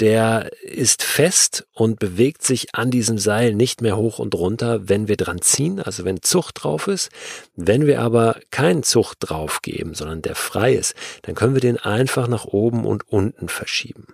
der 0.00 0.50
ist 0.62 1.02
fest 1.02 1.66
und 1.72 1.98
bewegt 1.98 2.42
sich 2.42 2.74
an 2.74 2.90
diesem 2.90 3.18
Seil 3.18 3.54
nicht 3.54 3.82
mehr 3.82 3.96
hoch 3.96 4.18
und 4.18 4.34
runter, 4.34 4.88
wenn 4.88 5.08
wir 5.08 5.16
dran 5.16 5.40
ziehen, 5.42 5.80
also 5.80 6.04
wenn 6.04 6.22
Zucht 6.22 6.62
drauf 6.62 6.88
ist. 6.88 7.10
Wenn 7.56 7.86
wir 7.86 8.00
aber 8.00 8.40
keinen 8.50 8.82
Zucht 8.82 9.18
drauf 9.20 9.60
geben, 9.62 9.94
sondern 9.94 10.22
der 10.22 10.34
frei 10.34 10.74
ist, 10.74 10.94
dann 11.22 11.34
können 11.34 11.54
wir 11.54 11.60
den 11.60 11.76
einfach 11.78 12.28
nach 12.28 12.46
oben 12.46 12.84
und 12.84 13.08
unten 13.08 13.48
verschieben. 13.48 14.06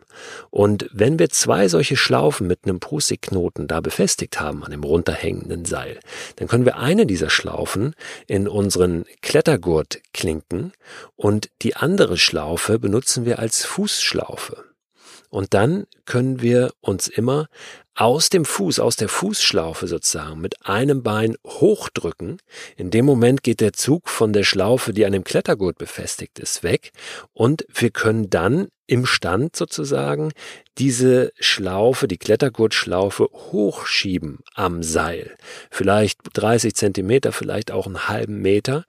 Und 0.50 0.88
wenn 0.92 1.18
wir 1.18 1.28
zwei 1.28 1.68
solche 1.68 1.96
Schlaufen 1.96 2.46
mit 2.46 2.60
einem 2.64 2.80
Prusik-Knoten 2.80 3.68
da 3.68 3.80
befestigt 3.96 4.40
haben 4.40 4.62
an 4.62 4.72
dem 4.72 4.84
runterhängenden 4.84 5.64
Seil, 5.64 6.00
dann 6.36 6.48
können 6.48 6.66
wir 6.66 6.76
eine 6.76 7.06
dieser 7.06 7.30
Schlaufen 7.30 7.94
in 8.26 8.46
unseren 8.46 9.06
Klettergurt 9.22 10.02
klinken 10.12 10.72
und 11.16 11.48
die 11.62 11.76
andere 11.76 12.18
Schlaufe 12.18 12.78
benutzen 12.78 13.24
wir 13.24 13.38
als 13.38 13.64
Fußschlaufe. 13.64 14.65
Und 15.36 15.52
dann 15.52 15.86
können 16.06 16.40
wir 16.40 16.72
uns 16.80 17.08
immer 17.08 17.48
aus 17.94 18.30
dem 18.30 18.46
Fuß, 18.46 18.80
aus 18.80 18.96
der 18.96 19.10
Fußschlaufe 19.10 19.86
sozusagen 19.86 20.40
mit 20.40 20.64
einem 20.66 21.02
Bein 21.02 21.36
hochdrücken. 21.46 22.38
In 22.78 22.90
dem 22.90 23.04
Moment 23.04 23.42
geht 23.42 23.60
der 23.60 23.74
Zug 23.74 24.08
von 24.08 24.32
der 24.32 24.44
Schlaufe, 24.44 24.94
die 24.94 25.04
an 25.04 25.12
dem 25.12 25.24
Klettergurt 25.24 25.76
befestigt 25.76 26.38
ist, 26.38 26.62
weg 26.62 26.90
und 27.34 27.66
wir 27.68 27.90
können 27.90 28.30
dann 28.30 28.68
im 28.86 29.04
Stand 29.04 29.56
sozusagen 29.56 30.32
diese 30.78 31.32
Schlaufe, 31.38 32.08
die 32.08 32.16
Klettergurtschlaufe 32.16 33.28
hochschieben 33.30 34.38
am 34.54 34.82
Seil. 34.82 35.36
Vielleicht 35.70 36.18
30 36.32 36.74
Zentimeter, 36.74 37.32
vielleicht 37.32 37.72
auch 37.72 37.86
einen 37.86 38.08
halben 38.08 38.40
Meter. 38.40 38.86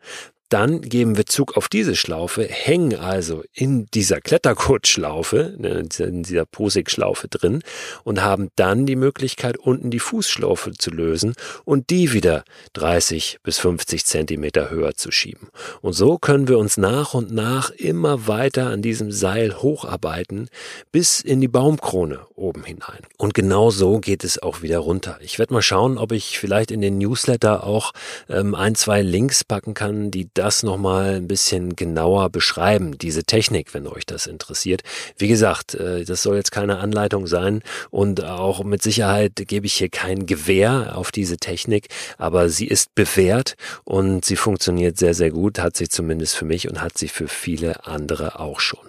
Dann 0.50 0.82
geben 0.82 1.18
wir 1.18 1.26
Zug 1.26 1.58
auf 1.58 1.68
diese 1.68 1.96
Schlaufe, 1.96 2.44
hängen 2.44 2.96
also 2.96 3.44
in 3.54 3.88
dieser 3.88 4.22
Klettergurtschlaufe, 4.22 5.56
ne, 5.58 5.88
in 6.00 6.24
dieser 6.24 6.46
Posig-Schlaufe 6.46 7.28
drin 7.28 7.64
und 8.04 8.24
haben 8.24 8.50
dann 8.56 8.86
die 8.86 8.96
Möglichkeit, 8.96 9.58
unten 9.58 9.92
die 9.92 10.00
Fußschlaufe 10.00 10.72
zu 10.72 10.92
lösen 10.92 11.34
und 11.66 11.90
die 11.90 12.14
wieder 12.14 12.46
30 12.74 13.40
bis 13.44 13.60
50 13.60 14.06
Zentimeter 14.06 14.70
höher 14.70 14.96
zu 14.96 15.12
schieben. 15.12 15.50
Und 15.82 15.94
so 15.94 16.18
können 16.18 16.48
wir 16.48 16.58
uns 16.58 16.78
nach 16.78 17.14
und 17.14 17.34
nach 17.34 17.72
immer 17.72 18.28
weiter 18.28 18.68
an 18.68 18.82
diesem 18.82 19.12
Seil 19.12 19.62
hocharbeiten 19.62 20.50
bis 20.92 21.20
in 21.20 21.42
die 21.42 21.48
Baumkrone 21.48 22.22
oben 22.36 22.64
hinein. 22.64 23.02
Und 23.18 23.34
genau 23.34 23.70
so 23.72 24.00
geht 24.00 24.24
es 24.24 24.42
auch 24.42 24.62
wieder 24.62 24.80
runter. 24.80 25.18
Ich 25.22 25.40
werde 25.40 25.54
mal 25.54 25.62
schauen, 25.62 25.98
ob 25.98 26.12
ich 26.12 26.40
vielleicht 26.40 26.72
in 26.72 26.82
den 26.82 26.98
Newsletter 26.98 27.66
auch 27.66 27.92
ähm, 28.30 28.56
ein, 28.56 28.76
zwei 28.76 29.02
Links 29.02 29.44
packen 29.44 29.74
kann, 29.74 30.12
die 30.12 30.30
das 30.38 30.64
nochmal 30.64 31.16
ein 31.16 31.28
bisschen 31.28 31.76
genauer 31.76 32.30
beschreiben, 32.30 32.98
diese 32.98 33.24
Technik, 33.24 33.74
wenn 33.74 33.88
euch 33.88 34.06
das 34.06 34.28
interessiert. 34.28 34.84
Wie 35.18 35.28
gesagt, 35.28 35.76
äh, 35.76 36.06
das 36.06 36.24
soll 36.24 36.36
jetzt 36.36 36.52
keine 36.52 36.78
Anleitung 36.78 37.28
sein 37.28 37.62
und 37.90 38.24
auch 38.24 38.64
mit 38.64 38.82
Sicherheit 38.82 39.34
gebe 39.36 39.66
ich 39.66 39.74
hier 39.74 39.90
kein 39.90 40.26
Gewehr 40.26 40.94
auf 40.96 41.12
diese 41.12 41.38
Technik, 41.38 41.88
aber 42.18 42.50
sie 42.50 42.68
ist 42.68 42.94
bewährt 42.96 43.56
und 43.84 44.26
sie 44.26 44.36
funktioniert 44.36 44.98
sehr, 44.98 45.14
sehr 45.14 45.32
gut, 45.32 45.60
hat 45.60 45.78
sie 45.78 45.90
zumindest 45.90 46.36
für 46.36 46.46
mich 46.46 46.70
und 46.70 46.82
hat 46.82 46.98
sie 46.98 47.08
für 47.08 47.28
viele 47.28 47.86
andere 47.86 48.40
auch 48.40 48.60
schon. 48.60 48.80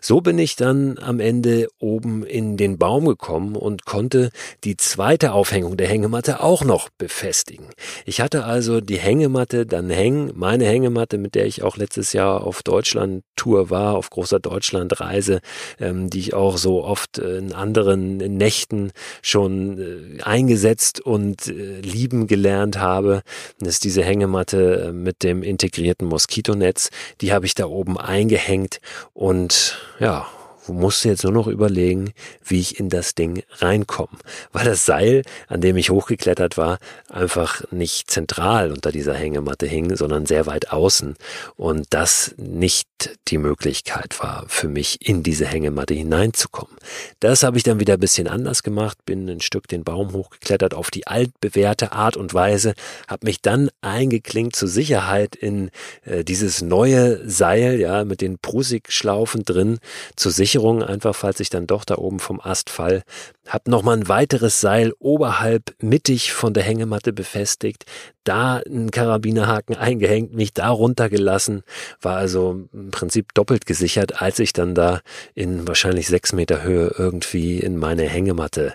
So 0.00 0.20
bin 0.20 0.38
ich 0.38 0.56
dann 0.56 0.98
am 0.98 1.20
Ende 1.20 1.68
oben 1.78 2.24
in 2.24 2.56
den 2.56 2.78
Baum 2.78 3.06
gekommen 3.06 3.56
und 3.56 3.84
konnte 3.84 4.30
die 4.64 4.76
zweite 4.76 5.32
Aufhängung 5.32 5.76
der 5.76 5.88
Hängematte 5.88 6.40
auch 6.40 6.64
noch 6.64 6.88
befestigen. 6.98 7.66
Ich 8.04 8.20
hatte 8.20 8.44
also 8.44 8.80
die 8.80 8.98
Hängematte 8.98 9.66
dann 9.66 9.90
hängen, 9.90 10.32
meine 10.34 10.66
Hängematte, 10.66 11.18
mit 11.18 11.34
der 11.34 11.46
ich 11.46 11.62
auch 11.62 11.76
letztes 11.76 12.12
Jahr 12.12 12.44
auf 12.44 12.62
Deutschland-Tour 12.62 13.70
war, 13.70 13.96
auf 13.96 14.10
großer 14.10 14.40
Deutschland-Reise, 14.40 15.40
ähm, 15.80 16.10
die 16.10 16.20
ich 16.20 16.34
auch 16.34 16.56
so 16.56 16.84
oft 16.84 17.18
in 17.18 17.52
anderen 17.52 18.18
Nächten 18.18 18.92
schon 19.22 20.18
äh, 20.18 20.22
eingesetzt 20.22 21.00
und 21.00 21.48
äh, 21.48 21.80
lieben 21.80 22.26
gelernt 22.26 22.78
habe. 22.78 23.22
Das 23.58 23.70
ist 23.70 23.84
diese 23.84 24.02
Hängematte 24.02 24.88
äh, 24.88 24.92
mit 24.92 25.22
dem 25.22 25.42
integrierten 25.42 26.06
Moskitonetz. 26.08 26.90
Die 27.20 27.32
habe 27.32 27.46
ich 27.46 27.54
da 27.54 27.66
oben 27.66 27.98
eingehängt 27.98 28.80
und 29.12 29.63
ja, 30.00 30.26
musste 30.72 31.08
jetzt 31.08 31.24
nur 31.24 31.32
noch 31.32 31.46
überlegen, 31.46 32.12
wie 32.44 32.60
ich 32.60 32.80
in 32.80 32.88
das 32.88 33.14
Ding 33.14 33.42
reinkomme, 33.58 34.18
weil 34.52 34.64
das 34.64 34.86
Seil, 34.86 35.22
an 35.48 35.60
dem 35.60 35.76
ich 35.76 35.90
hochgeklettert 35.90 36.56
war, 36.56 36.78
einfach 37.08 37.62
nicht 37.70 38.10
zentral 38.10 38.72
unter 38.72 38.90
dieser 38.90 39.14
Hängematte 39.14 39.66
hing, 39.66 39.94
sondern 39.96 40.26
sehr 40.26 40.46
weit 40.46 40.70
außen 40.70 41.16
und 41.56 41.86
das 41.90 42.34
nicht 42.36 42.88
die 43.28 43.38
Möglichkeit 43.38 44.20
war 44.20 44.44
für 44.48 44.68
mich 44.68 45.06
in 45.06 45.22
diese 45.22 45.46
Hängematte 45.46 45.94
hineinzukommen. 45.94 46.76
Das 47.20 47.42
habe 47.42 47.56
ich 47.56 47.62
dann 47.62 47.80
wieder 47.80 47.94
ein 47.94 48.00
bisschen 48.00 48.28
anders 48.28 48.62
gemacht, 48.62 48.98
bin 49.04 49.28
ein 49.28 49.40
Stück 49.40 49.68
den 49.68 49.84
Baum 49.84 50.12
hochgeklettert 50.12 50.74
auf 50.74 50.90
die 50.90 51.06
altbewährte 51.06 51.92
Art 51.92 52.16
und 52.16 52.34
Weise, 52.34 52.74
habe 53.08 53.26
mich 53.26 53.40
dann 53.40 53.70
eingeklinkt 53.80 54.56
zur 54.56 54.68
Sicherheit 54.68 55.36
in 55.36 55.70
äh, 56.04 56.24
dieses 56.24 56.62
neue 56.62 57.28
Seil, 57.28 57.78
ja, 57.80 58.04
mit 58.04 58.20
den 58.20 58.38
Prusik-Schlaufen 58.38 59.44
drin, 59.44 59.78
zur 60.16 60.32
Sicherung 60.54 60.84
einfach, 60.84 61.16
falls 61.16 61.40
ich 61.40 61.50
dann 61.50 61.66
doch 61.66 61.84
da 61.84 61.96
oben 61.96 62.20
vom 62.20 62.40
Ast 62.40 62.70
fall, 62.70 63.02
hab 63.48 63.66
nochmal 63.66 63.96
ein 63.96 64.08
weiteres 64.08 64.60
Seil 64.60 64.92
oberhalb 65.00 65.74
mittig 65.80 66.32
von 66.32 66.54
der 66.54 66.62
Hängematte 66.62 67.12
befestigt, 67.12 67.86
da 68.24 68.56
einen 68.56 68.90
Karabinerhaken 68.90 69.76
eingehängt, 69.76 70.34
mich 70.34 70.52
da 70.52 70.70
runtergelassen, 70.70 71.62
war 72.00 72.16
also 72.16 72.66
im 72.72 72.90
Prinzip 72.90 73.34
doppelt 73.34 73.66
gesichert, 73.66 74.20
als 74.20 74.38
ich 74.38 74.52
dann 74.52 74.74
da 74.74 75.00
in 75.34 75.68
wahrscheinlich 75.68 76.08
sechs 76.08 76.32
Meter 76.32 76.62
Höhe 76.62 76.94
irgendwie 76.96 77.60
in 77.60 77.76
meine 77.76 78.04
Hängematte 78.04 78.74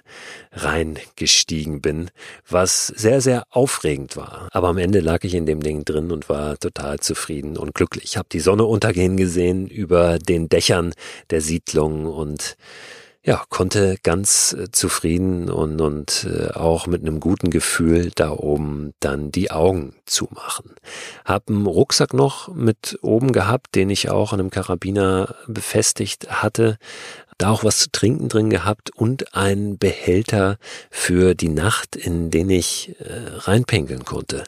reingestiegen 0.52 1.82
bin, 1.82 2.10
was 2.48 2.88
sehr, 2.88 3.22
sehr 3.22 3.44
aufregend 3.50 4.16
war. 4.16 4.48
Aber 4.52 4.70
am 4.70 4.78
Ende 4.78 5.00
lag 5.00 5.24
ich 5.24 5.34
in 5.34 5.46
dem 5.46 5.62
Ding 5.62 5.86
drin 5.86 6.12
und 6.12 6.30
war 6.30 6.58
total 6.58 7.00
zufrieden 7.00 7.58
und 7.58 7.74
glücklich. 7.74 8.04
Ich 8.06 8.18
habe 8.18 8.30
die 8.32 8.40
Sonne 8.40 8.66
untergehen 8.66 9.18
gesehen 9.18 9.68
über 9.68 10.20
den 10.20 10.50
Dächern 10.50 10.94
der 11.30 11.42
Siedlung 11.42 12.06
und 12.06 12.56
ja, 13.30 13.46
konnte 13.50 13.98
ganz 14.02 14.56
äh, 14.58 14.72
zufrieden 14.72 15.52
und, 15.52 15.80
und 15.82 16.28
äh, 16.28 16.50
auch 16.50 16.88
mit 16.88 17.04
einem 17.04 17.20
guten 17.20 17.52
Gefühl 17.52 18.12
da 18.16 18.32
oben 18.32 18.96
dann 19.02 19.30
die 19.32 19.52
Augen 19.52 19.94
zumachen. 20.08 20.74
Hab 21.26 21.48
einen 21.48 21.68
Rucksack 21.68 22.16
noch 22.16 22.48
mit 22.56 22.98
oben 23.04 23.32
gehabt, 23.32 23.76
den 23.76 23.92
ich 23.92 24.10
auch 24.10 24.34
an 24.34 24.40
einem 24.40 24.50
Karabiner 24.50 25.36
befestigt 25.46 26.42
hatte. 26.42 26.80
Da 27.38 27.52
auch 27.52 27.64
was 27.64 27.78
zu 27.78 27.92
trinken 27.92 28.30
drin 28.30 28.50
gehabt 28.50 28.90
und 28.90 29.36
einen 29.36 29.78
Behälter 29.78 30.58
für 30.90 31.36
die 31.36 31.50
Nacht, 31.50 31.96
in 31.96 32.32
den 32.32 32.50
ich 32.50 32.96
äh, 33.00 33.38
reinpinkeln 33.42 34.06
konnte. 34.06 34.44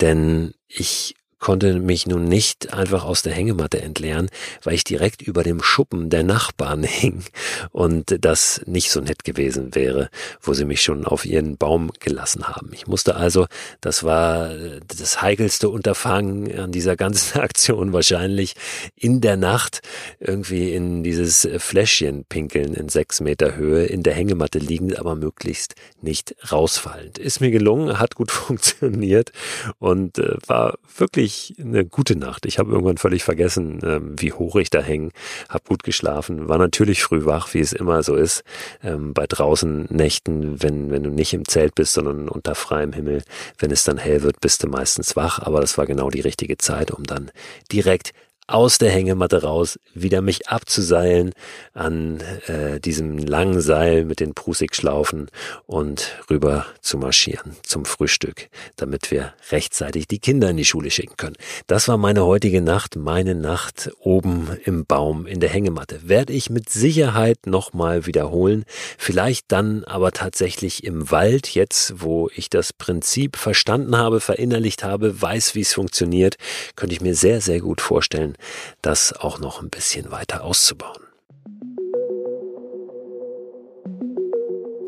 Denn 0.00 0.54
ich 0.66 1.14
konnte 1.44 1.74
mich 1.74 2.06
nun 2.06 2.24
nicht 2.24 2.72
einfach 2.72 3.04
aus 3.04 3.20
der 3.20 3.34
Hängematte 3.34 3.82
entleeren, 3.82 4.30
weil 4.62 4.72
ich 4.72 4.82
direkt 4.82 5.20
über 5.20 5.42
dem 5.42 5.62
Schuppen 5.62 6.08
der 6.08 6.22
Nachbarn 6.22 6.82
hing 6.84 7.22
und 7.70 8.16
das 8.24 8.62
nicht 8.64 8.90
so 8.90 9.02
nett 9.02 9.24
gewesen 9.24 9.74
wäre, 9.74 10.08
wo 10.40 10.54
sie 10.54 10.64
mich 10.64 10.80
schon 10.80 11.04
auf 11.04 11.26
ihren 11.26 11.58
Baum 11.58 11.90
gelassen 12.00 12.48
haben. 12.48 12.70
Ich 12.72 12.86
musste 12.86 13.16
also, 13.16 13.46
das 13.82 14.04
war 14.04 14.54
das 14.88 15.20
heikelste 15.20 15.68
Unterfangen 15.68 16.58
an 16.58 16.72
dieser 16.72 16.96
ganzen 16.96 17.38
Aktion 17.42 17.92
wahrscheinlich, 17.92 18.54
in 18.96 19.20
der 19.20 19.36
Nacht 19.36 19.80
irgendwie 20.20 20.72
in 20.72 21.02
dieses 21.02 21.46
Fläschchen 21.58 22.24
pinkeln 22.26 22.72
in 22.72 22.88
sechs 22.88 23.20
Meter 23.20 23.54
Höhe, 23.54 23.84
in 23.84 24.02
der 24.02 24.14
Hängematte 24.14 24.58
liegend, 24.58 24.98
aber 24.98 25.14
möglichst 25.14 25.74
nicht 26.00 26.36
rausfallend. 26.50 27.18
Ist 27.18 27.42
mir 27.42 27.50
gelungen, 27.50 27.98
hat 27.98 28.14
gut 28.14 28.30
funktioniert 28.30 29.30
und 29.78 30.16
äh, 30.18 30.36
war 30.46 30.78
wirklich 30.96 31.33
wirklich 31.34 31.54
eine 31.58 31.84
gute 31.84 32.16
Nacht. 32.16 32.46
Ich 32.46 32.58
habe 32.58 32.70
irgendwann 32.72 32.96
völlig 32.96 33.24
vergessen, 33.24 33.80
ähm, 33.82 34.14
wie 34.18 34.32
hoch 34.32 34.56
ich 34.56 34.70
da 34.70 34.80
hänge, 34.80 35.10
habe 35.48 35.64
gut 35.66 35.82
geschlafen, 35.82 36.48
war 36.48 36.58
natürlich 36.58 37.02
früh 37.02 37.24
wach, 37.24 37.52
wie 37.54 37.60
es 37.60 37.72
immer 37.72 38.02
so 38.02 38.14
ist, 38.14 38.44
ähm, 38.82 39.14
bei 39.14 39.26
draußen 39.26 39.86
Nächten, 39.90 40.62
wenn, 40.62 40.90
wenn 40.90 41.02
du 41.02 41.10
nicht 41.10 41.34
im 41.34 41.46
Zelt 41.46 41.74
bist, 41.74 41.94
sondern 41.94 42.28
unter 42.28 42.54
freiem 42.54 42.92
Himmel, 42.92 43.22
wenn 43.58 43.70
es 43.70 43.84
dann 43.84 43.98
hell 43.98 44.22
wird, 44.22 44.40
bist 44.40 44.62
du 44.62 44.68
meistens 44.68 45.16
wach, 45.16 45.38
aber 45.40 45.60
das 45.60 45.78
war 45.78 45.86
genau 45.86 46.10
die 46.10 46.20
richtige 46.20 46.58
Zeit, 46.58 46.90
um 46.90 47.04
dann 47.04 47.30
direkt 47.72 48.12
aus 48.46 48.76
der 48.76 48.90
Hängematte 48.90 49.42
raus, 49.42 49.78
wieder 49.94 50.20
mich 50.20 50.48
abzuseilen 50.48 51.32
an 51.72 52.20
äh, 52.46 52.78
diesem 52.78 53.16
langen 53.16 53.62
Seil 53.62 54.04
mit 54.04 54.20
den 54.20 54.34
Prusik-Schlaufen 54.34 55.30
und 55.66 56.18
rüber 56.28 56.66
zu 56.82 56.98
marschieren 56.98 57.56
zum 57.62 57.86
Frühstück, 57.86 58.48
damit 58.76 59.10
wir 59.10 59.32
rechtzeitig 59.50 60.08
die 60.08 60.18
Kinder 60.18 60.50
in 60.50 60.58
die 60.58 60.66
Schule 60.66 60.90
schicken 60.90 61.16
können. 61.16 61.36
Das 61.66 61.88
war 61.88 61.96
meine 61.96 62.26
heutige 62.26 62.60
Nacht, 62.60 62.96
meine 62.96 63.34
Nacht 63.34 63.90
oben 63.98 64.48
im 64.64 64.84
Baum 64.84 65.26
in 65.26 65.40
der 65.40 65.48
Hängematte. 65.48 66.06
Werde 66.08 66.34
ich 66.34 66.50
mit 66.50 66.68
Sicherheit 66.68 67.46
nochmal 67.46 68.04
wiederholen, 68.04 68.64
vielleicht 68.98 69.50
dann 69.52 69.84
aber 69.84 70.12
tatsächlich 70.12 70.84
im 70.84 71.10
Wald, 71.10 71.48
jetzt 71.54 71.94
wo 72.02 72.28
ich 72.34 72.50
das 72.50 72.74
Prinzip 72.74 73.36
verstanden 73.36 73.96
habe, 73.96 74.20
verinnerlicht 74.20 74.84
habe, 74.84 75.22
weiß, 75.22 75.54
wie 75.54 75.62
es 75.62 75.72
funktioniert, 75.72 76.36
könnte 76.76 76.94
ich 76.94 77.00
mir 77.00 77.14
sehr, 77.14 77.40
sehr 77.40 77.60
gut 77.60 77.80
vorstellen, 77.80 78.33
das 78.82 79.12
auch 79.12 79.38
noch 79.38 79.62
ein 79.62 79.70
bisschen 79.70 80.10
weiter 80.10 80.44
auszubauen. 80.44 81.02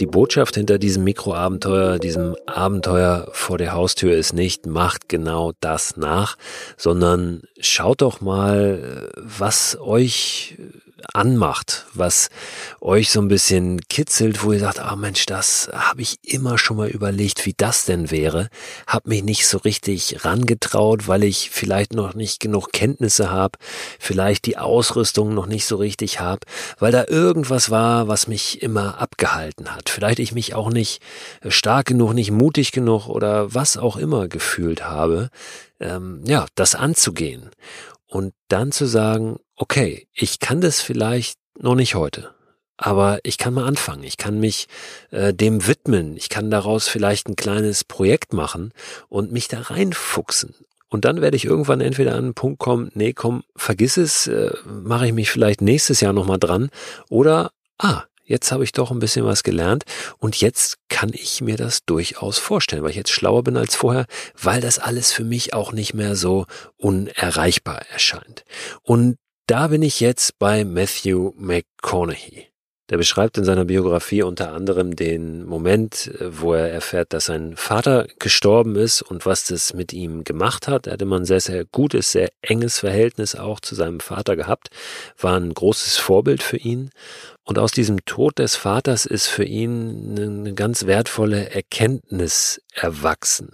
Die 0.00 0.06
Botschaft 0.06 0.56
hinter 0.56 0.78
diesem 0.78 1.04
Mikroabenteuer, 1.04 1.98
diesem 1.98 2.36
Abenteuer 2.44 3.28
vor 3.32 3.56
der 3.56 3.72
Haustür 3.72 4.14
ist 4.14 4.34
nicht, 4.34 4.66
macht 4.66 5.08
genau 5.08 5.52
das 5.60 5.96
nach, 5.96 6.36
sondern 6.76 7.42
schaut 7.60 8.02
doch 8.02 8.20
mal, 8.20 9.10
was 9.16 9.78
euch 9.80 10.58
anmacht, 11.14 11.86
was 11.94 12.28
euch 12.80 13.10
so 13.10 13.20
ein 13.20 13.28
bisschen 13.28 13.80
kitzelt, 13.88 14.42
wo 14.42 14.52
ihr 14.52 14.60
sagt, 14.60 14.78
ah 14.78 14.96
Mensch, 14.96 15.26
das 15.26 15.70
habe 15.72 16.02
ich 16.02 16.18
immer 16.22 16.58
schon 16.58 16.76
mal 16.76 16.88
überlegt, 16.88 17.46
wie 17.46 17.54
das 17.56 17.84
denn 17.84 18.10
wäre, 18.10 18.48
hab 18.86 19.06
mich 19.06 19.22
nicht 19.22 19.46
so 19.46 19.58
richtig 19.58 20.24
rangetraut, 20.24 21.08
weil 21.08 21.24
ich 21.24 21.50
vielleicht 21.50 21.94
noch 21.94 22.14
nicht 22.14 22.40
genug 22.40 22.72
Kenntnisse 22.72 23.30
habe, 23.30 23.58
vielleicht 23.98 24.46
die 24.46 24.58
Ausrüstung 24.58 25.34
noch 25.34 25.46
nicht 25.46 25.66
so 25.66 25.76
richtig 25.76 26.20
habe, 26.20 26.40
weil 26.78 26.92
da 26.92 27.04
irgendwas 27.06 27.70
war, 27.70 28.08
was 28.08 28.26
mich 28.26 28.62
immer 28.62 29.00
abgehalten 29.00 29.74
hat. 29.74 29.88
Vielleicht 29.88 30.18
ich 30.18 30.32
mich 30.32 30.54
auch 30.54 30.70
nicht 30.70 31.00
stark 31.48 31.86
genug, 31.86 32.14
nicht 32.14 32.30
mutig 32.30 32.72
genug 32.72 33.08
oder 33.08 33.54
was 33.54 33.76
auch 33.76 33.96
immer 33.96 34.28
gefühlt 34.28 34.84
habe, 34.84 35.30
ähm, 35.80 36.22
ja, 36.26 36.46
das 36.54 36.74
anzugehen 36.74 37.50
und 38.08 38.32
dann 38.48 38.72
zu 38.72 38.86
sagen, 38.86 39.38
okay, 39.56 40.06
ich 40.12 40.38
kann 40.38 40.60
das 40.60 40.80
vielleicht 40.80 41.38
noch 41.58 41.74
nicht 41.74 41.94
heute, 41.94 42.34
aber 42.76 43.20
ich 43.22 43.38
kann 43.38 43.54
mal 43.54 43.66
anfangen, 43.66 44.04
ich 44.04 44.16
kann 44.16 44.38
mich 44.38 44.68
äh, 45.10 45.32
dem 45.32 45.66
widmen, 45.66 46.16
ich 46.16 46.28
kann 46.28 46.50
daraus 46.50 46.88
vielleicht 46.88 47.28
ein 47.28 47.36
kleines 47.36 47.84
Projekt 47.84 48.32
machen 48.32 48.72
und 49.08 49.32
mich 49.32 49.48
da 49.48 49.62
reinfuchsen. 49.62 50.54
Und 50.88 51.04
dann 51.04 51.20
werde 51.20 51.36
ich 51.36 51.44
irgendwann 51.44 51.80
entweder 51.80 52.12
an 52.12 52.24
einen 52.24 52.34
Punkt 52.34 52.60
kommen, 52.60 52.90
nee, 52.94 53.12
komm, 53.12 53.42
vergiss 53.56 53.96
es, 53.96 54.28
äh, 54.28 54.52
mache 54.64 55.06
ich 55.06 55.12
mich 55.12 55.30
vielleicht 55.30 55.60
nächstes 55.60 56.00
Jahr 56.00 56.12
nochmal 56.12 56.38
dran, 56.38 56.70
oder, 57.08 57.50
ah, 57.78 58.04
jetzt 58.24 58.52
habe 58.52 58.64
ich 58.64 58.72
doch 58.72 58.90
ein 58.90 58.98
bisschen 58.98 59.24
was 59.24 59.42
gelernt 59.42 59.84
und 60.18 60.40
jetzt 60.40 60.78
kann 60.88 61.10
ich 61.12 61.40
mir 61.40 61.56
das 61.56 61.84
durchaus 61.84 62.38
vorstellen, 62.38 62.82
weil 62.82 62.90
ich 62.90 62.96
jetzt 62.96 63.10
schlauer 63.10 63.42
bin 63.42 63.56
als 63.56 63.74
vorher, 63.74 64.06
weil 64.40 64.60
das 64.60 64.78
alles 64.78 65.12
für 65.12 65.24
mich 65.24 65.54
auch 65.54 65.72
nicht 65.72 65.94
mehr 65.94 66.14
so 66.16 66.46
unerreichbar 66.76 67.82
erscheint. 67.90 68.44
Und 68.82 69.16
da 69.46 69.68
bin 69.68 69.82
ich 69.82 70.00
jetzt 70.00 70.38
bei 70.38 70.64
Matthew 70.64 71.32
McConaughey. 71.36 72.48
Der 72.90 72.98
beschreibt 72.98 73.36
in 73.36 73.44
seiner 73.44 73.64
Biografie 73.64 74.22
unter 74.22 74.52
anderem 74.52 74.94
den 74.94 75.44
Moment, 75.44 76.12
wo 76.20 76.52
er 76.52 76.70
erfährt, 76.70 77.12
dass 77.12 77.26
sein 77.26 77.56
Vater 77.56 78.06
gestorben 78.20 78.76
ist 78.76 79.02
und 79.02 79.26
was 79.26 79.44
das 79.44 79.74
mit 79.74 79.92
ihm 79.92 80.22
gemacht 80.22 80.68
hat. 80.68 80.86
Er 80.86 80.92
hatte 80.92 81.04
immer 81.04 81.18
ein 81.18 81.24
sehr, 81.24 81.40
sehr 81.40 81.64
gutes, 81.64 82.12
sehr 82.12 82.30
enges 82.42 82.78
Verhältnis 82.78 83.34
auch 83.34 83.58
zu 83.58 83.74
seinem 83.74 83.98
Vater 83.98 84.36
gehabt, 84.36 84.70
war 85.18 85.36
ein 85.36 85.52
großes 85.52 85.96
Vorbild 85.96 86.44
für 86.44 86.58
ihn. 86.58 86.90
Und 87.48 87.60
aus 87.60 87.70
diesem 87.70 88.04
Tod 88.04 88.40
des 88.40 88.56
Vaters 88.56 89.06
ist 89.06 89.28
für 89.28 89.44
ihn 89.44 90.18
eine 90.18 90.52
ganz 90.54 90.86
wertvolle 90.86 91.48
Erkenntnis 91.50 92.60
erwachsen. 92.74 93.50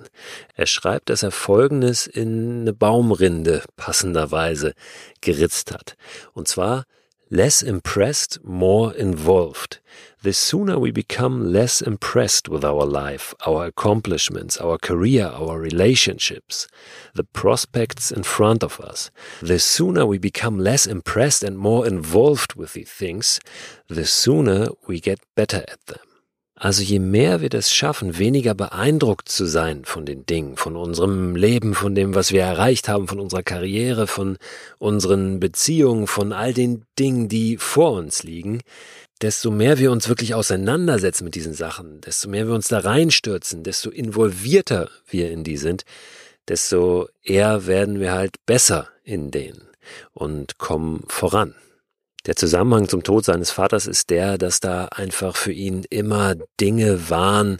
Er 0.54 0.64
schreibt, 0.64 1.10
dass 1.10 1.22
er 1.22 1.30
Folgendes 1.30 2.06
in 2.06 2.62
eine 2.62 2.72
Baumrinde 2.72 3.62
passenderweise 3.76 4.72
geritzt 5.20 5.72
hat. 5.72 5.96
Und 6.32 6.48
zwar, 6.48 6.84
less 7.32 7.62
impressed, 7.62 8.44
more 8.44 8.92
involved. 8.92 9.78
The 10.22 10.34
sooner 10.34 10.78
we 10.78 10.90
become 10.90 11.50
less 11.50 11.80
impressed 11.80 12.46
with 12.46 12.62
our 12.62 12.84
life, 12.84 13.32
our 13.46 13.64
accomplishments, 13.64 14.58
our 14.58 14.76
career, 14.76 15.24
our 15.24 15.58
relationships, 15.58 16.68
the 17.14 17.24
prospects 17.24 18.12
in 18.12 18.22
front 18.22 18.62
of 18.62 18.78
us, 18.80 19.10
the 19.40 19.58
sooner 19.58 20.04
we 20.04 20.18
become 20.18 20.58
less 20.58 20.86
impressed 20.86 21.42
and 21.42 21.56
more 21.56 21.86
involved 21.86 22.52
with 22.54 22.74
the 22.74 22.84
things, 22.84 23.40
the 23.88 24.04
sooner 24.04 24.68
we 24.86 25.00
get 25.00 25.18
better 25.34 25.64
at 25.68 25.86
them. 25.86 26.11
Also 26.64 26.84
je 26.84 27.00
mehr 27.00 27.40
wir 27.40 27.48
das 27.48 27.74
schaffen, 27.74 28.18
weniger 28.18 28.54
beeindruckt 28.54 29.28
zu 29.28 29.46
sein 29.46 29.84
von 29.84 30.06
den 30.06 30.26
Dingen, 30.26 30.56
von 30.56 30.76
unserem 30.76 31.34
Leben, 31.34 31.74
von 31.74 31.96
dem, 31.96 32.14
was 32.14 32.30
wir 32.30 32.42
erreicht 32.42 32.88
haben, 32.88 33.08
von 33.08 33.18
unserer 33.18 33.42
Karriere, 33.42 34.06
von 34.06 34.38
unseren 34.78 35.40
Beziehungen, 35.40 36.06
von 36.06 36.32
all 36.32 36.54
den 36.54 36.84
Dingen, 37.00 37.28
die 37.28 37.56
vor 37.56 37.90
uns 37.94 38.22
liegen, 38.22 38.60
desto 39.22 39.50
mehr 39.50 39.80
wir 39.80 39.90
uns 39.90 40.08
wirklich 40.08 40.34
auseinandersetzen 40.34 41.24
mit 41.24 41.34
diesen 41.34 41.52
Sachen, 41.52 42.00
desto 42.00 42.28
mehr 42.28 42.46
wir 42.46 42.54
uns 42.54 42.68
da 42.68 42.78
reinstürzen, 42.78 43.64
desto 43.64 43.90
involvierter 43.90 44.88
wir 45.08 45.32
in 45.32 45.42
die 45.42 45.56
sind, 45.56 45.84
desto 46.46 47.08
eher 47.24 47.66
werden 47.66 47.98
wir 47.98 48.12
halt 48.12 48.36
besser 48.46 48.86
in 49.02 49.32
denen 49.32 49.62
und 50.12 50.58
kommen 50.58 51.02
voran. 51.08 51.56
Der 52.26 52.36
Zusammenhang 52.36 52.88
zum 52.88 53.02
Tod 53.02 53.24
seines 53.24 53.50
Vaters 53.50 53.86
ist 53.86 54.10
der, 54.10 54.38
dass 54.38 54.60
da 54.60 54.86
einfach 54.86 55.34
für 55.34 55.52
ihn 55.52 55.84
immer 55.90 56.36
Dinge 56.60 57.10
waren, 57.10 57.58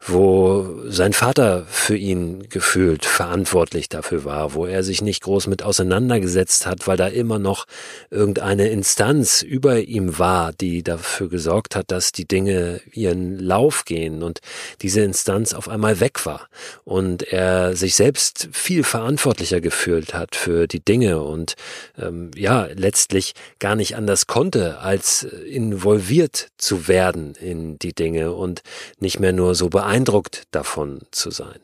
wo 0.00 0.80
sein 0.86 1.12
Vater 1.12 1.66
für 1.68 1.96
ihn 1.96 2.48
gefühlt 2.48 3.04
verantwortlich 3.04 3.88
dafür 3.88 4.24
war, 4.24 4.54
wo 4.54 4.64
er 4.64 4.84
sich 4.84 5.02
nicht 5.02 5.24
groß 5.24 5.48
mit 5.48 5.64
auseinandergesetzt 5.64 6.66
hat, 6.66 6.86
weil 6.86 6.96
da 6.96 7.08
immer 7.08 7.38
noch 7.38 7.66
irgendeine 8.08 8.68
Instanz 8.68 9.42
über 9.42 9.80
ihm 9.80 10.18
war, 10.18 10.52
die 10.52 10.84
dafür 10.84 11.28
gesorgt 11.28 11.74
hat, 11.74 11.90
dass 11.90 12.12
die 12.12 12.26
Dinge 12.26 12.80
ihren 12.92 13.38
Lauf 13.40 13.84
gehen 13.84 14.22
und 14.22 14.38
diese 14.82 15.00
Instanz 15.00 15.52
auf 15.52 15.68
einmal 15.68 15.98
weg 15.98 16.24
war. 16.24 16.48
Und 16.84 17.24
er 17.24 17.74
sich 17.74 17.96
selbst 17.96 18.48
viel 18.52 18.84
verantwortlicher 18.84 19.60
gefühlt 19.60 20.14
hat 20.14 20.36
für 20.36 20.68
die 20.68 20.80
Dinge 20.80 21.22
und 21.22 21.54
ähm, 21.98 22.30
ja, 22.36 22.68
letztlich 22.72 23.34
gar 23.58 23.74
nicht 23.74 23.96
anders 23.96 24.28
konnte, 24.28 24.78
als 24.78 25.24
involviert 25.24 26.48
zu 26.56 26.86
werden 26.86 27.34
in 27.34 27.78
die 27.80 27.94
Dinge 27.94 28.32
und 28.32 28.62
nicht 29.00 29.18
mehr 29.18 29.32
nur 29.32 29.56
so 29.56 29.68
beantwortet 29.68 29.87
beeindruckt 29.88 30.42
davon 30.50 31.00
zu 31.12 31.30
sein. 31.30 31.60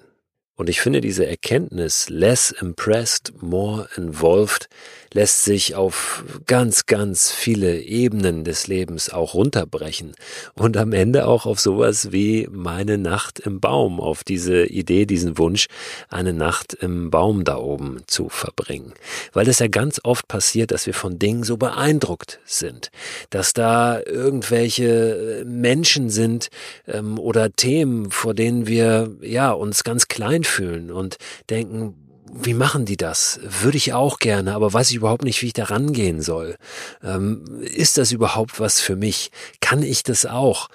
Und 0.56 0.68
ich 0.68 0.80
finde 0.80 1.00
diese 1.00 1.26
Erkenntnis, 1.26 2.08
less 2.08 2.52
impressed, 2.52 3.32
more 3.42 3.88
involved, 3.96 4.68
lässt 5.14 5.44
sich 5.44 5.74
auf 5.76 6.24
ganz, 6.46 6.86
ganz 6.86 7.30
viele 7.30 7.80
Ebenen 7.80 8.44
des 8.44 8.66
Lebens 8.66 9.10
auch 9.10 9.34
runterbrechen 9.34 10.14
und 10.54 10.76
am 10.76 10.92
Ende 10.92 11.26
auch 11.26 11.46
auf 11.46 11.60
sowas 11.60 12.10
wie 12.12 12.48
meine 12.50 12.98
Nacht 12.98 13.38
im 13.38 13.60
Baum, 13.60 14.00
auf 14.00 14.24
diese 14.24 14.66
Idee, 14.66 15.06
diesen 15.06 15.38
Wunsch, 15.38 15.66
eine 16.08 16.32
Nacht 16.32 16.74
im 16.74 17.10
Baum 17.10 17.44
da 17.44 17.56
oben 17.56 18.02
zu 18.06 18.28
verbringen. 18.28 18.92
Weil 19.32 19.48
es 19.48 19.60
ja 19.60 19.68
ganz 19.68 20.00
oft 20.02 20.26
passiert, 20.26 20.72
dass 20.72 20.86
wir 20.86 20.94
von 20.94 21.18
Dingen 21.18 21.44
so 21.44 21.56
beeindruckt 21.56 22.40
sind, 22.44 22.90
dass 23.30 23.52
da 23.52 24.00
irgendwelche 24.04 25.44
Menschen 25.46 26.10
sind 26.10 26.48
ähm, 26.88 27.18
oder 27.20 27.52
Themen, 27.52 28.10
vor 28.10 28.34
denen 28.34 28.66
wir 28.66 29.12
ja 29.20 29.52
uns 29.52 29.84
ganz 29.84 30.08
klein 30.08 30.43
fühlen 30.44 30.90
und 30.90 31.16
denken, 31.50 31.94
wie 32.36 32.54
machen 32.54 32.84
die 32.84 32.96
das? 32.96 33.38
Würde 33.42 33.76
ich 33.76 33.92
auch 33.92 34.18
gerne, 34.18 34.54
aber 34.54 34.72
weiß 34.72 34.90
ich 34.90 34.96
überhaupt 34.96 35.24
nicht, 35.24 35.40
wie 35.42 35.46
ich 35.46 35.52
da 35.52 35.64
rangehen 35.64 36.20
soll. 36.20 36.56
Ähm, 37.02 37.44
ist 37.62 37.96
das 37.96 38.12
überhaupt 38.12 38.58
was 38.58 38.80
für 38.80 38.96
mich? 38.96 39.30
Kann 39.60 39.82
ich 39.82 40.02
das 40.02 40.26
auch? 40.26 40.68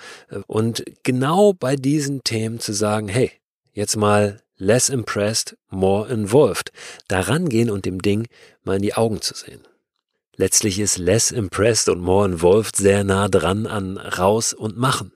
Und 0.47 0.86
genau 1.03 1.53
bei 1.53 1.75
diesen 1.75 2.23
Themen 2.23 2.60
zu 2.60 2.71
sagen, 2.71 3.10
hey, 3.10 3.32
jetzt 3.73 3.97
mal 3.97 4.41
less 4.58 4.89
impressed, 4.89 5.58
more 5.69 6.08
involved. 6.10 6.71
Da 7.08 7.21
rangehen 7.21 7.69
und 7.69 7.86
dem 7.86 8.01
Ding 8.01 8.27
mal 8.63 8.77
in 8.77 8.82
die 8.82 8.93
Augen 8.93 9.21
zu 9.21 9.34
sehen. 9.34 9.62
Letztlich 10.39 10.80
ist 10.80 10.97
less 10.97 11.32
impressed 11.32 11.89
und 11.89 11.99
more 11.99 12.25
involved 12.25 12.78
sehr 12.78 13.04
nah 13.04 13.28
dran 13.28 13.67
an 13.67 13.97
raus 13.97 14.54
und 14.54 14.78
machen. 14.78 15.12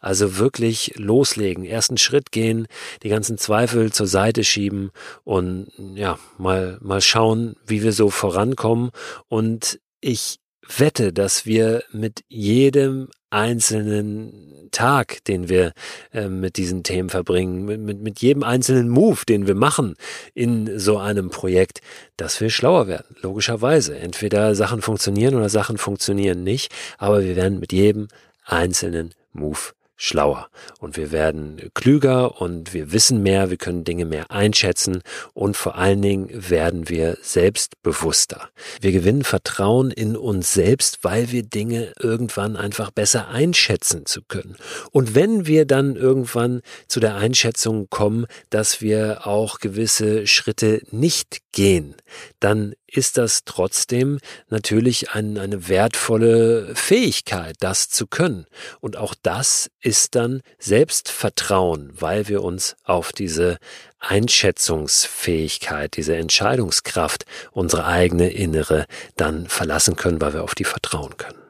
Also 0.00 0.36
wirklich 0.36 0.92
loslegen, 0.96 1.64
ersten 1.64 1.96
Schritt 1.96 2.30
gehen, 2.30 2.66
die 3.02 3.08
ganzen 3.08 3.38
Zweifel 3.38 3.90
zur 3.90 4.06
Seite 4.06 4.44
schieben 4.44 4.90
und 5.24 5.68
ja, 5.94 6.18
mal, 6.36 6.76
mal 6.82 7.00
schauen, 7.00 7.56
wie 7.66 7.82
wir 7.82 7.94
so 7.94 8.10
vorankommen. 8.10 8.90
Und 9.28 9.80
ich 10.02 10.40
wette, 10.76 11.14
dass 11.14 11.46
wir 11.46 11.82
mit 11.92 12.24
jedem 12.28 13.08
einzelnen 13.30 14.68
Tag, 14.70 15.24
den 15.24 15.48
wir 15.48 15.72
äh, 16.12 16.28
mit 16.28 16.56
diesen 16.56 16.82
Themen 16.82 17.08
verbringen, 17.08 17.64
mit, 17.64 17.80
mit, 17.80 18.00
mit 18.00 18.20
jedem 18.20 18.42
einzelnen 18.42 18.88
Move, 18.88 19.20
den 19.28 19.46
wir 19.46 19.54
machen 19.54 19.96
in 20.34 20.78
so 20.78 20.98
einem 20.98 21.30
Projekt, 21.30 21.80
dass 22.16 22.40
wir 22.40 22.50
schlauer 22.50 22.86
werden, 22.86 23.16
logischerweise. 23.22 23.98
Entweder 23.98 24.54
Sachen 24.54 24.82
funktionieren 24.82 25.34
oder 25.34 25.48
Sachen 25.48 25.78
funktionieren 25.78 26.42
nicht, 26.42 26.72
aber 26.98 27.24
wir 27.24 27.36
werden 27.36 27.58
mit 27.58 27.72
jedem 27.72 28.08
einzelnen 28.44 29.14
Move 29.32 29.75
schlauer 29.96 30.48
und 30.78 30.96
wir 30.96 31.10
werden 31.10 31.70
klüger 31.74 32.40
und 32.40 32.74
wir 32.74 32.92
wissen 32.92 33.22
mehr, 33.22 33.50
wir 33.50 33.56
können 33.56 33.84
Dinge 33.84 34.04
mehr 34.04 34.30
einschätzen 34.30 35.02
und 35.32 35.56
vor 35.56 35.76
allen 35.76 36.02
Dingen 36.02 36.28
werden 36.32 36.88
wir 36.88 37.16
selbstbewusster. 37.22 38.50
Wir 38.80 38.92
gewinnen 38.92 39.24
Vertrauen 39.24 39.90
in 39.90 40.16
uns 40.16 40.52
selbst, 40.52 40.98
weil 41.02 41.32
wir 41.32 41.42
Dinge 41.42 41.92
irgendwann 41.98 42.56
einfach 42.56 42.90
besser 42.90 43.28
einschätzen 43.28 44.06
zu 44.06 44.22
können. 44.22 44.56
Und 44.92 45.14
wenn 45.14 45.46
wir 45.46 45.64
dann 45.66 45.96
irgendwann 45.96 46.60
zu 46.88 47.00
der 47.00 47.16
Einschätzung 47.16 47.88
kommen, 47.88 48.26
dass 48.50 48.80
wir 48.80 49.26
auch 49.26 49.58
gewisse 49.58 50.26
Schritte 50.26 50.82
nicht 50.90 51.40
gehen, 51.52 51.94
dann 52.38 52.74
ist 52.96 53.18
das 53.18 53.44
trotzdem 53.44 54.18
natürlich 54.48 55.10
ein, 55.10 55.38
eine 55.38 55.68
wertvolle 55.68 56.74
Fähigkeit, 56.74 57.56
das 57.60 57.88
zu 57.88 58.06
können. 58.06 58.46
Und 58.80 58.96
auch 58.96 59.14
das 59.22 59.70
ist 59.80 60.14
dann 60.14 60.42
Selbstvertrauen, 60.58 61.90
weil 61.94 62.28
wir 62.28 62.42
uns 62.42 62.76
auf 62.84 63.12
diese 63.12 63.58
Einschätzungsfähigkeit, 63.98 65.96
diese 65.96 66.16
Entscheidungskraft, 66.16 67.24
unsere 67.52 67.86
eigene 67.86 68.30
innere 68.30 68.86
dann 69.16 69.46
verlassen 69.48 69.96
können, 69.96 70.20
weil 70.20 70.34
wir 70.34 70.44
auf 70.44 70.54
die 70.54 70.64
vertrauen 70.64 71.16
können. 71.16 71.45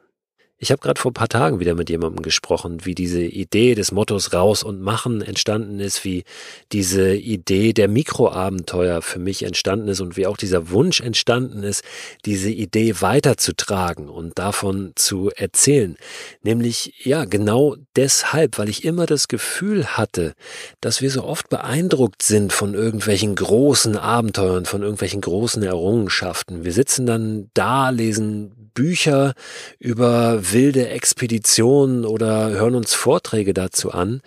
Ich 0.59 0.71
habe 0.71 0.81
gerade 0.81 0.99
vor 0.99 1.11
ein 1.11 1.15
paar 1.15 1.29
Tagen 1.29 1.61
wieder 1.61 1.75
mit 1.75 1.91
jemandem 1.91 2.23
gesprochen, 2.23 2.87
wie 2.87 2.95
diese 2.95 3.21
Idee 3.21 3.75
des 3.75 3.93
Mottos 3.93 4.33
raus 4.33 4.63
und 4.63 4.81
machen 4.81 5.21
entstanden 5.21 5.81
ist, 5.81 6.03
wie 6.03 6.25
diese 6.73 7.15
Idee 7.15 7.75
der 7.75 7.89
Mikroabenteuer 7.89 9.03
für 9.03 9.19
mich 9.19 9.43
entstanden 9.43 9.89
ist 9.89 10.01
und 10.01 10.17
wie 10.17 10.27
auch 10.27 10.39
dieser 10.39 10.71
Wunsch 10.71 11.03
entstanden 11.03 11.63
ist, 11.63 11.85
diese 12.25 12.49
Idee 12.49 13.03
weiterzutragen 13.03 14.09
und 14.09 14.39
davon 14.39 14.93
zu 14.95 15.31
erzählen. 15.37 15.97
Nämlich, 16.43 17.05
ja, 17.05 17.27
genau 17.27 17.77
deshalb, 17.95 18.57
weil 18.57 18.71
ich 18.71 18.83
immer 18.83 19.05
das 19.05 19.29
Gefühl 19.29 19.99
hatte, 19.99 20.33
dass 20.81 21.03
wir 21.03 21.11
so 21.11 21.25
oft 21.25 21.51
beeindruckt 21.51 22.23
sind 22.23 22.55
von 22.55 22.73
irgendwelchen 22.73 23.35
großen 23.35 23.99
Abenteuern, 23.99 24.65
von 24.65 24.81
irgendwelchen 24.81 25.21
großen 25.21 25.63
Errungenschaften. 25.63 26.65
Wir 26.65 26.73
sitzen 26.73 27.05
dann 27.05 27.51
da, 27.53 27.91
lesen 27.91 28.56
Bücher 28.77 29.35
über 29.81 30.53
wilde 30.53 30.89
Expeditionen 30.89 32.05
oder 32.05 32.51
hören 32.51 32.77
uns 32.77 32.95
Vorträge 32.95 33.55
dazu 33.55 33.91
an 33.91 34.21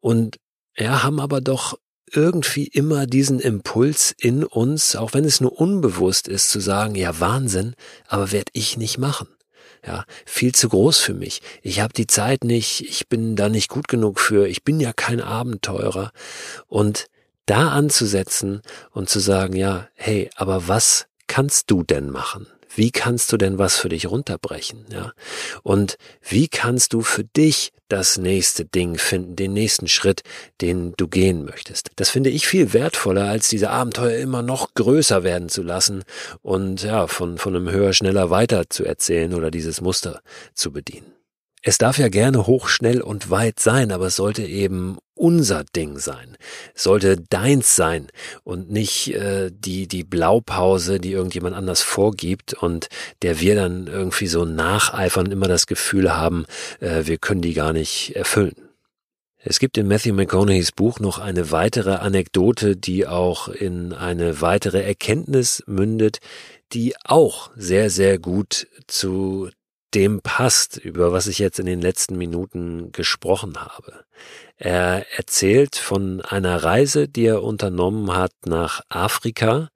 und 0.00 0.36
ja, 0.76 1.02
haben 1.02 1.18
aber 1.20 1.40
doch 1.40 1.78
irgendwie 2.12 2.66
immer 2.66 3.06
diesen 3.06 3.40
Impuls 3.40 4.14
in 4.16 4.44
uns, 4.44 4.94
auch 4.94 5.14
wenn 5.14 5.24
es 5.24 5.40
nur 5.40 5.58
unbewusst 5.58 6.28
ist, 6.28 6.50
zu 6.50 6.60
sagen, 6.60 6.94
ja 6.94 7.18
Wahnsinn, 7.18 7.74
aber 8.06 8.30
werde 8.30 8.50
ich 8.52 8.76
nicht 8.76 8.98
machen. 8.98 9.28
Ja, 9.86 10.04
viel 10.24 10.54
zu 10.54 10.68
groß 10.68 10.98
für 10.98 11.14
mich. 11.14 11.42
Ich 11.62 11.80
habe 11.80 11.92
die 11.92 12.06
Zeit 12.06 12.44
nicht, 12.44 12.82
ich 12.88 13.08
bin 13.08 13.36
da 13.36 13.48
nicht 13.48 13.68
gut 13.68 13.88
genug 13.88 14.20
für, 14.20 14.46
ich 14.46 14.64
bin 14.64 14.80
ja 14.80 14.92
kein 14.92 15.20
Abenteurer. 15.20 16.12
Und 16.68 17.06
da 17.46 17.68
anzusetzen 17.68 18.62
und 18.90 19.10
zu 19.10 19.18
sagen, 19.18 19.54
ja, 19.56 19.88
hey, 19.94 20.30
aber 20.36 20.68
was 20.68 21.06
kannst 21.26 21.70
du 21.70 21.82
denn 21.82 22.10
machen? 22.10 22.46
Wie 22.76 22.90
kannst 22.90 23.32
du 23.32 23.36
denn 23.36 23.58
was 23.58 23.76
für 23.76 23.88
dich 23.88 24.06
runterbrechen? 24.10 24.86
Ja? 24.90 25.12
Und 25.62 25.96
wie 26.22 26.48
kannst 26.48 26.92
du 26.92 27.02
für 27.02 27.24
dich 27.24 27.72
das 27.88 28.18
nächste 28.18 28.64
Ding 28.64 28.98
finden, 28.98 29.36
den 29.36 29.52
nächsten 29.52 29.88
Schritt, 29.88 30.22
den 30.60 30.94
du 30.96 31.08
gehen 31.08 31.44
möchtest? 31.44 31.90
Das 31.96 32.10
finde 32.10 32.30
ich 32.30 32.46
viel 32.46 32.72
wertvoller, 32.72 33.24
als 33.24 33.48
diese 33.48 33.70
Abenteuer 33.70 34.18
immer 34.18 34.42
noch 34.42 34.74
größer 34.74 35.22
werden 35.22 35.48
zu 35.48 35.62
lassen 35.62 36.04
und 36.42 36.82
ja, 36.82 37.06
von, 37.06 37.38
von 37.38 37.54
einem 37.54 37.70
höher, 37.70 37.92
schneller 37.92 38.30
weiter 38.30 38.68
zu 38.68 38.84
erzählen 38.84 39.34
oder 39.34 39.50
dieses 39.50 39.80
Muster 39.80 40.20
zu 40.54 40.72
bedienen. 40.72 41.13
Es 41.66 41.78
darf 41.78 41.98
ja 41.98 42.08
gerne 42.08 42.46
hoch, 42.46 42.68
schnell 42.68 43.00
und 43.00 43.30
weit 43.30 43.58
sein, 43.58 43.90
aber 43.90 44.08
es 44.08 44.16
sollte 44.16 44.42
eben 44.42 44.98
unser 45.14 45.64
Ding 45.64 45.98
sein. 45.98 46.36
Es 46.74 46.82
sollte 46.82 47.16
deins 47.16 47.74
sein 47.74 48.08
und 48.42 48.70
nicht 48.70 49.14
äh, 49.14 49.50
die, 49.50 49.88
die 49.88 50.04
Blaupause, 50.04 51.00
die 51.00 51.12
irgendjemand 51.12 51.56
anders 51.56 51.80
vorgibt 51.80 52.52
und 52.52 52.88
der 53.22 53.40
wir 53.40 53.54
dann 53.54 53.86
irgendwie 53.86 54.26
so 54.26 54.44
nacheifern, 54.44 55.32
immer 55.32 55.48
das 55.48 55.66
Gefühl 55.66 56.14
haben, 56.14 56.44
äh, 56.80 57.06
wir 57.06 57.16
können 57.16 57.40
die 57.40 57.54
gar 57.54 57.72
nicht 57.72 58.14
erfüllen. 58.14 58.68
Es 59.38 59.58
gibt 59.58 59.78
in 59.78 59.88
Matthew 59.88 60.12
McConaughey's 60.12 60.72
Buch 60.72 61.00
noch 61.00 61.18
eine 61.18 61.50
weitere 61.50 61.94
Anekdote, 61.94 62.76
die 62.76 63.06
auch 63.06 63.48
in 63.48 63.94
eine 63.94 64.42
weitere 64.42 64.82
Erkenntnis 64.82 65.62
mündet, 65.66 66.18
die 66.74 66.94
auch 67.04 67.50
sehr, 67.56 67.88
sehr 67.88 68.18
gut 68.18 68.66
zu 68.86 69.48
dem 69.94 70.20
passt, 70.20 70.76
über 70.76 71.12
was 71.12 71.26
ich 71.26 71.38
jetzt 71.38 71.58
in 71.58 71.66
den 71.66 71.80
letzten 71.80 72.16
Minuten 72.16 72.92
gesprochen 72.92 73.58
habe. 73.60 74.04
Er 74.56 75.06
erzählt 75.16 75.76
von 75.76 76.20
einer 76.20 76.62
Reise, 76.62 77.08
die 77.08 77.26
er 77.26 77.42
unternommen 77.42 78.14
hat 78.14 78.32
nach 78.46 78.82
Afrika. 78.88 79.70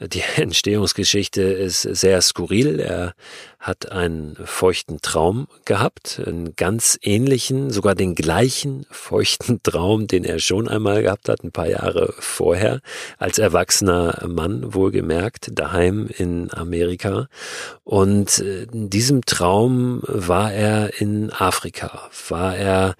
Die 0.00 0.22
Entstehungsgeschichte 0.36 1.42
ist 1.42 1.82
sehr 1.82 2.20
skurril. 2.22 2.78
Er 2.78 3.14
hat 3.58 3.90
einen 3.90 4.36
feuchten 4.44 5.00
Traum 5.00 5.48
gehabt, 5.64 6.20
einen 6.24 6.54
ganz 6.54 6.96
ähnlichen, 7.02 7.70
sogar 7.70 7.96
den 7.96 8.14
gleichen 8.14 8.86
feuchten 8.90 9.60
Traum, 9.62 10.06
den 10.06 10.24
er 10.24 10.38
schon 10.38 10.68
einmal 10.68 11.02
gehabt 11.02 11.28
hat, 11.28 11.42
ein 11.42 11.50
paar 11.50 11.68
Jahre 11.68 12.14
vorher, 12.20 12.80
als 13.18 13.38
erwachsener 13.38 14.24
Mann, 14.28 14.74
wohlgemerkt, 14.74 15.50
daheim 15.52 16.08
in 16.16 16.52
Amerika. 16.52 17.28
Und 17.82 18.38
in 18.38 18.90
diesem 18.90 19.22
Traum 19.24 20.02
war 20.06 20.52
er 20.52 21.00
in 21.00 21.32
Afrika, 21.32 22.08
war 22.28 22.56
er 22.56 22.94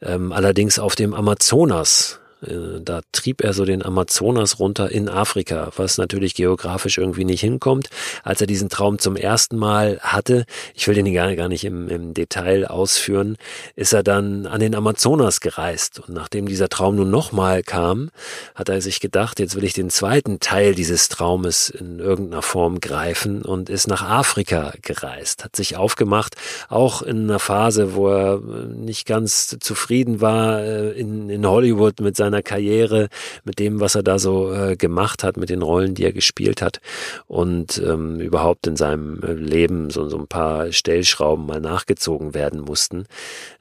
ähm, 0.00 0.32
allerdings 0.32 0.78
auf 0.78 0.94
dem 0.94 1.12
Amazonas 1.12 2.20
äh, 2.22 2.27
da 2.40 3.00
trieb 3.10 3.42
er 3.42 3.52
so 3.52 3.64
den 3.64 3.84
Amazonas 3.84 4.60
runter 4.60 4.90
in 4.90 5.08
Afrika, 5.08 5.72
was 5.76 5.98
natürlich 5.98 6.34
geografisch 6.34 6.98
irgendwie 6.98 7.24
nicht 7.24 7.40
hinkommt. 7.40 7.90
Als 8.22 8.40
er 8.40 8.46
diesen 8.46 8.68
Traum 8.68 9.00
zum 9.00 9.16
ersten 9.16 9.56
Mal 9.56 9.98
hatte, 10.00 10.44
ich 10.74 10.86
will 10.86 10.94
den 10.94 11.12
gar, 11.12 11.34
gar 11.34 11.48
nicht 11.48 11.64
im, 11.64 11.88
im 11.88 12.14
Detail 12.14 12.66
ausführen, 12.66 13.36
ist 13.74 13.92
er 13.92 14.04
dann 14.04 14.46
an 14.46 14.60
den 14.60 14.76
Amazonas 14.76 15.40
gereist. 15.40 15.98
Und 15.98 16.14
nachdem 16.14 16.46
dieser 16.46 16.68
Traum 16.68 16.94
nun 16.94 17.10
nochmal 17.10 17.64
kam, 17.64 18.10
hat 18.54 18.68
er 18.68 18.80
sich 18.80 19.00
gedacht, 19.00 19.40
jetzt 19.40 19.56
will 19.56 19.64
ich 19.64 19.72
den 19.72 19.90
zweiten 19.90 20.38
Teil 20.38 20.76
dieses 20.76 21.08
Traumes 21.08 21.70
in 21.70 21.98
irgendeiner 21.98 22.42
Form 22.42 22.78
greifen 22.80 23.42
und 23.42 23.68
ist 23.68 23.88
nach 23.88 24.02
Afrika 24.02 24.74
gereist, 24.82 25.44
hat 25.44 25.56
sich 25.56 25.76
aufgemacht, 25.76 26.36
auch 26.68 27.02
in 27.02 27.24
einer 27.24 27.40
Phase, 27.40 27.94
wo 27.94 28.08
er 28.08 28.38
nicht 28.38 29.06
ganz 29.06 29.56
zufrieden 29.58 30.20
war 30.20 30.60
äh, 30.60 30.92
in, 30.92 31.30
in 31.30 31.44
Hollywood 31.44 32.00
mit 32.00 32.16
seinem 32.16 32.27
seiner 32.30 32.42
Karriere, 32.42 33.08
mit 33.44 33.58
dem, 33.58 33.80
was 33.80 33.94
er 33.94 34.02
da 34.02 34.18
so 34.18 34.52
äh, 34.52 34.76
gemacht 34.76 35.24
hat, 35.24 35.36
mit 35.36 35.50
den 35.50 35.62
Rollen, 35.62 35.94
die 35.94 36.04
er 36.04 36.12
gespielt 36.12 36.62
hat 36.62 36.80
und 37.26 37.78
ähm, 37.84 38.20
überhaupt 38.20 38.66
in 38.66 38.76
seinem 38.76 39.22
äh, 39.22 39.32
Leben 39.32 39.90
so, 39.90 40.08
so 40.08 40.18
ein 40.18 40.26
paar 40.26 40.72
Stellschrauben 40.72 41.46
mal 41.46 41.60
nachgezogen 41.60 42.34
werden 42.34 42.60
mussten. 42.60 43.06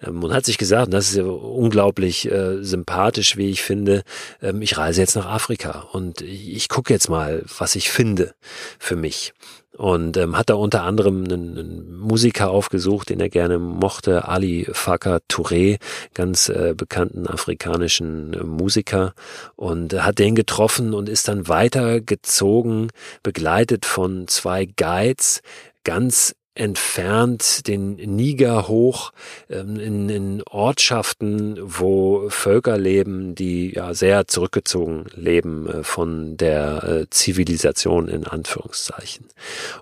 Ähm, 0.05 0.23
und 0.23 0.33
hat 0.33 0.45
sich 0.45 0.57
gesagt, 0.57 0.93
das 0.93 1.09
ist 1.09 1.15
ja 1.15 1.23
unglaublich 1.23 2.29
äh, 2.31 2.63
sympathisch, 2.63 3.37
wie 3.37 3.49
ich 3.49 3.61
finde, 3.61 4.03
ähm, 4.41 4.61
ich 4.61 4.77
reise 4.77 5.01
jetzt 5.01 5.15
nach 5.15 5.27
Afrika 5.27 5.87
und 5.91 6.21
ich, 6.21 6.55
ich 6.55 6.69
gucke 6.69 6.93
jetzt 6.93 7.09
mal, 7.09 7.43
was 7.57 7.75
ich 7.75 7.89
finde 7.89 8.33
für 8.79 8.95
mich 8.95 9.33
und 9.77 10.17
ähm, 10.17 10.37
hat 10.37 10.49
da 10.49 10.55
unter 10.55 10.83
anderem 10.83 11.23
einen, 11.23 11.57
einen 11.57 11.97
Musiker 11.97 12.49
aufgesucht, 12.49 13.09
den 13.09 13.19
er 13.19 13.29
gerne 13.29 13.59
mochte, 13.59 14.27
Ali 14.27 14.67
Fakar 14.71 15.19
Touré, 15.29 15.77
ganz 16.15 16.49
äh, 16.49 16.73
bekannten 16.75 17.27
afrikanischen 17.27 18.33
äh, 18.33 18.43
Musiker. 18.43 19.13
Und 19.55 19.93
äh, 19.93 19.99
hat 19.99 20.19
den 20.19 20.35
getroffen 20.35 20.93
und 20.93 21.09
ist 21.09 21.27
dann 21.27 21.47
weitergezogen, 21.47 22.89
begleitet 23.21 23.85
von 23.85 24.27
zwei 24.27 24.65
Guides, 24.65 25.41
ganz 25.83 26.35
entfernt 26.57 27.67
den 27.67 27.95
Niger 27.95 28.67
hoch 28.67 29.11
ähm, 29.49 29.79
in, 29.79 30.09
in 30.09 30.43
Ortschaften, 30.43 31.57
wo 31.61 32.29
Völker 32.29 32.77
leben, 32.77 33.35
die 33.35 33.75
ja 33.75 33.93
sehr 33.93 34.27
zurückgezogen 34.27 35.05
leben 35.15 35.67
äh, 35.69 35.83
von 35.83 36.37
der 36.37 36.83
äh, 36.83 37.09
Zivilisation 37.09 38.07
in 38.07 38.25
Anführungszeichen. 38.25 39.27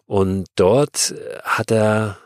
Und 0.05 0.47
dort 0.55 1.11
äh, 1.11 1.39
hat 1.43 1.71
er 1.71 2.17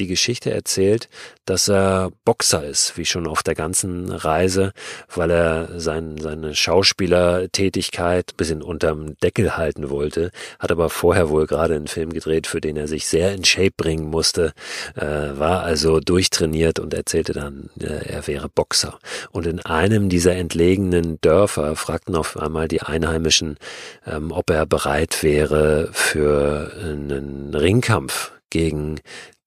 die 0.00 0.06
Geschichte 0.06 0.50
erzählt, 0.50 1.08
dass 1.44 1.68
er 1.68 2.10
Boxer 2.24 2.64
ist, 2.64 2.96
wie 2.96 3.04
schon 3.04 3.26
auf 3.26 3.42
der 3.42 3.54
ganzen 3.54 4.10
Reise, 4.10 4.72
weil 5.14 5.30
er 5.30 5.80
sein, 5.80 6.16
seine 6.18 6.54
Schauspielertätigkeit 6.54 8.32
ein 8.32 8.36
bisschen 8.36 8.62
unterm 8.62 9.16
Deckel 9.22 9.56
halten 9.56 9.90
wollte, 9.90 10.30
hat 10.58 10.72
aber 10.72 10.90
vorher 10.90 11.28
wohl 11.28 11.46
gerade 11.46 11.74
einen 11.74 11.88
Film 11.88 12.12
gedreht, 12.12 12.46
für 12.46 12.60
den 12.60 12.76
er 12.76 12.88
sich 12.88 13.06
sehr 13.06 13.32
in 13.34 13.44
Shape 13.44 13.72
bringen 13.76 14.08
musste, 14.08 14.52
äh, 14.96 15.04
war 15.04 15.62
also 15.62 16.00
durchtrainiert 16.00 16.78
und 16.78 16.94
erzählte 16.94 17.32
dann, 17.32 17.70
äh, 17.80 18.08
er 18.08 18.26
wäre 18.26 18.48
Boxer. 18.48 18.98
Und 19.30 19.46
in 19.46 19.60
einem 19.60 20.08
dieser 20.08 20.34
entlegenen 20.36 21.20
Dörfer 21.20 21.76
fragten 21.76 22.16
auf 22.16 22.36
einmal 22.36 22.68
die 22.68 22.82
Einheimischen, 22.82 23.58
ähm, 24.06 24.32
ob 24.32 24.50
er 24.50 24.66
bereit 24.66 25.22
wäre 25.22 25.90
für 25.92 26.72
einen 26.82 27.54
Ringkampf 27.54 28.32
gegen 28.50 29.00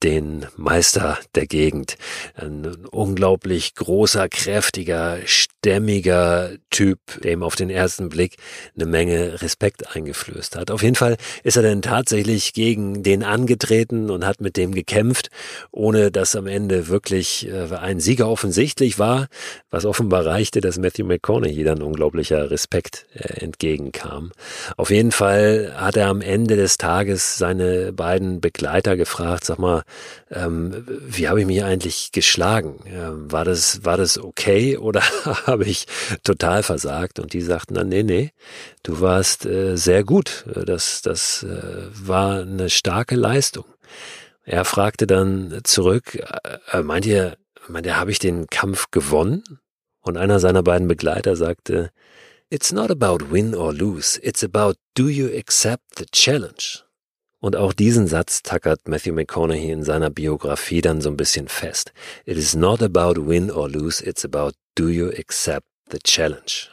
den 0.04 0.46
Meister 0.58 1.18
der 1.36 1.48
Gegend. 1.48 1.96
Ein 2.36 2.86
unglaublich 2.92 3.74
großer, 3.76 4.28
kräftiger, 4.28 5.20
stämmiger 5.26 6.52
Typ, 6.70 7.00
der 7.24 7.34
ihm 7.34 7.44
auf 7.44 7.56
den 7.56 7.70
ersten 7.70 8.10
Blick 8.10 8.36
eine 8.76 8.86
Menge 8.86 9.42
Respekt 9.42 9.96
eingeflößt 9.96 10.58
hat. 10.58 10.72
Auf 10.72 10.84
jeden 10.84 10.96
Fall 10.96 11.18
ist 11.44 11.56
er 11.56 11.64
dann 11.64 11.82
tatsächlich 11.82 12.54
gegen 12.54 13.04
den 13.04 13.24
angetreten 13.24 14.10
und 14.10 14.26
hat 14.26 14.42
mit 14.42 14.58
dem 14.58 14.74
gekämpft, 14.74 15.30
ohne 15.72 16.12
dass 16.12 16.36
am 16.36 16.48
Ende 16.48 16.90
wirklich 16.90 17.48
äh, 17.48 17.74
ein 17.74 18.00
Sieger 18.00 18.28
offensichtlich 18.28 19.00
war, 19.00 19.28
was 19.70 19.86
offenbar 19.86 20.26
reichte, 20.26 20.60
dass 20.60 20.78
Matthew 20.78 21.06
McConaughey 21.06 21.64
dann 21.64 21.82
unglaublicher 21.82 22.52
Respekt 22.52 23.06
äh, 23.14 23.44
entgegenkam. 23.44 24.32
Auf 24.76 24.90
jeden 24.90 25.12
Fall 25.12 25.74
hat 25.76 25.96
er 25.96 26.08
am 26.08 26.22
Ende 26.22 26.56
des 26.56 26.78
Tages 26.78 27.38
seine 27.38 27.94
beiden 27.94 28.42
Begleiter 28.42 28.98
gefragt, 28.98 29.46
sag 29.46 29.60
mal, 29.60 29.84
ähm, 30.32 30.86
wie 30.88 31.28
habe 31.28 31.42
ich 31.42 31.46
mich 31.46 31.64
eigentlich 31.64 32.12
geschlagen? 32.12 32.84
Ähm, 32.86 33.32
war 33.32 33.46
das, 33.46 33.86
war 33.86 33.98
das 33.98 34.18
okay 34.18 34.78
oder 34.78 35.02
habe 35.46 35.66
ich 35.66 35.88
total 36.24 36.64
versagt? 36.64 37.20
Und 37.20 37.34
die 37.34 37.42
sagten 37.42 37.74
dann, 37.74 37.90
nee, 37.90 38.04
nee, 38.04 38.32
du 38.84 39.02
warst 39.02 39.46
äh, 39.46 39.76
sehr 39.76 40.04
gut. 40.04 40.46
Das, 40.66 41.02
das 41.02 41.44
äh, 41.44 41.88
war 41.92 42.42
eine 42.42 42.70
starke 42.70 43.16
Leistung. 43.16 43.66
Er 44.44 44.66
fragte 44.66 45.08
dann 45.08 45.62
zurück, 45.64 46.20
äh, 46.72 46.82
meint 46.82 47.06
ihr, 47.06 47.38
meint 47.68 47.86
ihr, 47.86 47.98
habe 47.98 48.12
ich 48.12 48.20
den 48.20 48.48
Kampf 48.48 48.92
gewonnen? 48.92 49.44
Und 50.02 50.18
einer 50.18 50.40
seiner 50.40 50.64
beiden 50.64 50.88
Begleiter 50.90 51.38
sagte, 51.38 51.92
It's 52.50 52.72
not 52.72 52.92
about 52.92 53.32
win 53.32 53.56
or 53.56 53.74
lose, 53.74 54.20
it's 54.22 54.44
about 54.44 54.76
do 54.94 55.08
you 55.08 55.28
accept 55.36 55.98
the 55.98 56.06
challenge? 56.12 56.84
Und 57.44 57.58
auch 57.58 57.74
diesen 57.74 58.08
Satz 58.08 58.42
tackert 58.42 58.88
Matthew 58.88 59.12
McConaughey 59.12 59.70
in 59.70 59.84
seiner 59.84 60.10
Biografie 60.10 60.80
dann 60.80 61.02
so 61.02 61.10
ein 61.10 61.18
bisschen 61.18 61.50
fest. 61.50 61.92
It 62.26 62.38
is 62.38 62.56
not 62.56 62.82
about 62.82 63.28
win 63.28 63.52
or 63.52 63.68
lose, 63.68 64.02
it's 64.02 64.24
about 64.24 64.54
do 64.76 64.88
you 64.88 65.10
accept 65.10 65.68
the 65.92 66.00
challenge. 66.02 66.73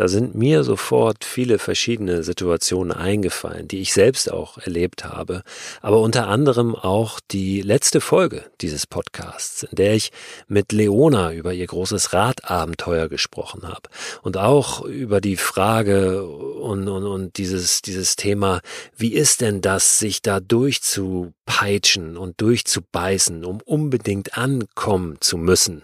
Da 0.00 0.08
sind 0.08 0.34
mir 0.34 0.64
sofort 0.64 1.26
viele 1.26 1.58
verschiedene 1.58 2.22
Situationen 2.22 2.90
eingefallen, 2.90 3.68
die 3.68 3.80
ich 3.80 3.92
selbst 3.92 4.32
auch 4.32 4.56
erlebt 4.56 5.04
habe, 5.04 5.42
aber 5.82 6.00
unter 6.00 6.26
anderem 6.26 6.74
auch 6.74 7.20
die 7.30 7.60
letzte 7.60 8.00
Folge 8.00 8.46
dieses 8.62 8.86
Podcasts, 8.86 9.64
in 9.64 9.76
der 9.76 9.94
ich 9.94 10.10
mit 10.48 10.72
Leona 10.72 11.34
über 11.34 11.52
ihr 11.52 11.66
großes 11.66 12.14
Radabenteuer 12.14 13.10
gesprochen 13.10 13.68
habe 13.68 13.90
und 14.22 14.38
auch 14.38 14.86
über 14.86 15.20
die 15.20 15.36
Frage 15.36 16.24
und, 16.24 16.88
und, 16.88 17.04
und 17.04 17.36
dieses, 17.36 17.82
dieses 17.82 18.16
Thema, 18.16 18.62
wie 18.96 19.12
ist 19.12 19.42
denn 19.42 19.60
das, 19.60 19.98
sich 19.98 20.22
da 20.22 20.40
durchzu 20.40 21.34
durchzupeitschen 21.50 22.16
und 22.16 22.40
durchzubeißen, 22.40 23.44
um 23.44 23.60
unbedingt 23.64 24.38
ankommen 24.38 25.16
zu 25.20 25.36
müssen? 25.36 25.82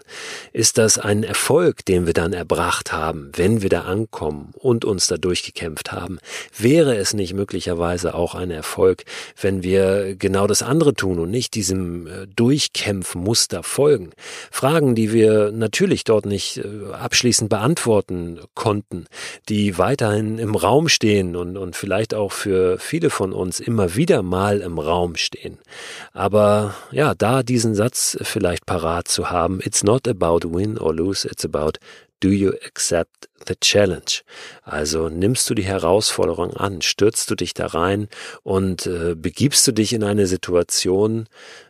Ist 0.53 0.77
das 0.77 0.97
ein 0.97 1.23
Erfolg, 1.23 1.85
den 1.85 2.05
wir 2.05 2.13
dann 2.13 2.33
erbracht 2.33 2.91
haben, 2.91 3.31
wenn 3.35 3.61
wir 3.61 3.69
da 3.69 3.81
ankommen 3.81 4.06
und 4.11 4.85
uns 4.85 5.07
da 5.07 5.17
durchgekämpft 5.17 5.91
haben? 5.91 6.19
Wäre 6.57 6.95
es 6.95 7.13
nicht 7.13 7.33
möglicherweise 7.33 8.15
auch 8.15 8.35
ein 8.35 8.51
Erfolg, 8.51 9.03
wenn 9.39 9.63
wir 9.63 10.15
genau 10.15 10.47
das 10.47 10.61
andere 10.61 10.93
tun 10.93 11.19
und 11.19 11.31
nicht 11.31 11.55
diesem 11.55 12.07
äh, 12.07 12.27
Durchkämpfmuster 12.27 13.63
folgen? 13.63 14.11
Fragen, 14.51 14.95
die 14.95 15.11
wir 15.13 15.51
natürlich 15.51 16.03
dort 16.03 16.25
nicht 16.25 16.57
äh, 16.57 16.93
abschließend 16.93 17.49
beantworten 17.49 18.39
konnten, 18.53 19.05
die 19.49 19.77
weiterhin 19.77 20.39
im 20.39 20.55
Raum 20.55 20.89
stehen 20.89 21.35
und, 21.35 21.57
und 21.57 21.75
vielleicht 21.75 22.13
auch 22.13 22.31
für 22.31 22.77
viele 22.79 23.09
von 23.09 23.33
uns 23.33 23.59
immer 23.59 23.95
wieder 23.95 24.21
mal 24.21 24.61
im 24.61 24.79
Raum 24.79 25.15
stehen. 25.15 25.59
Aber 26.13 26.75
ja, 26.91 27.13
da 27.15 27.43
diesen 27.43 27.75
Satz 27.75 28.17
vielleicht 28.21 28.65
parat 28.65 29.07
zu 29.07 29.29
haben, 29.29 29.59
it's 29.63 29.83
not 29.83 30.07
about 30.07 30.39
win 30.43 30.77
or 30.77 30.93
lose, 30.93 31.27
it's 31.27 31.45
about 31.45 31.79
Do 32.19 32.29
you 32.29 32.53
accept 32.65 33.29
the 33.47 33.55
challenge? 33.55 34.23
Also 34.63 35.07
nimmst 35.07 35.47
du 35.49 35.53
die 35.53 35.65
Herausforderung 35.65 36.53
an, 36.57 36.81
stürzt 36.81 37.29
du 37.29 37.35
dich 37.35 37.53
da 37.53 37.67
rein 37.67 38.07
und 38.41 38.87
äh, 38.87 39.13
begibst 39.15 39.67
du 39.67 39.71
dich 39.71 39.93
in 39.93 40.03
eine 40.03 40.25
Situation, 40.25 41.27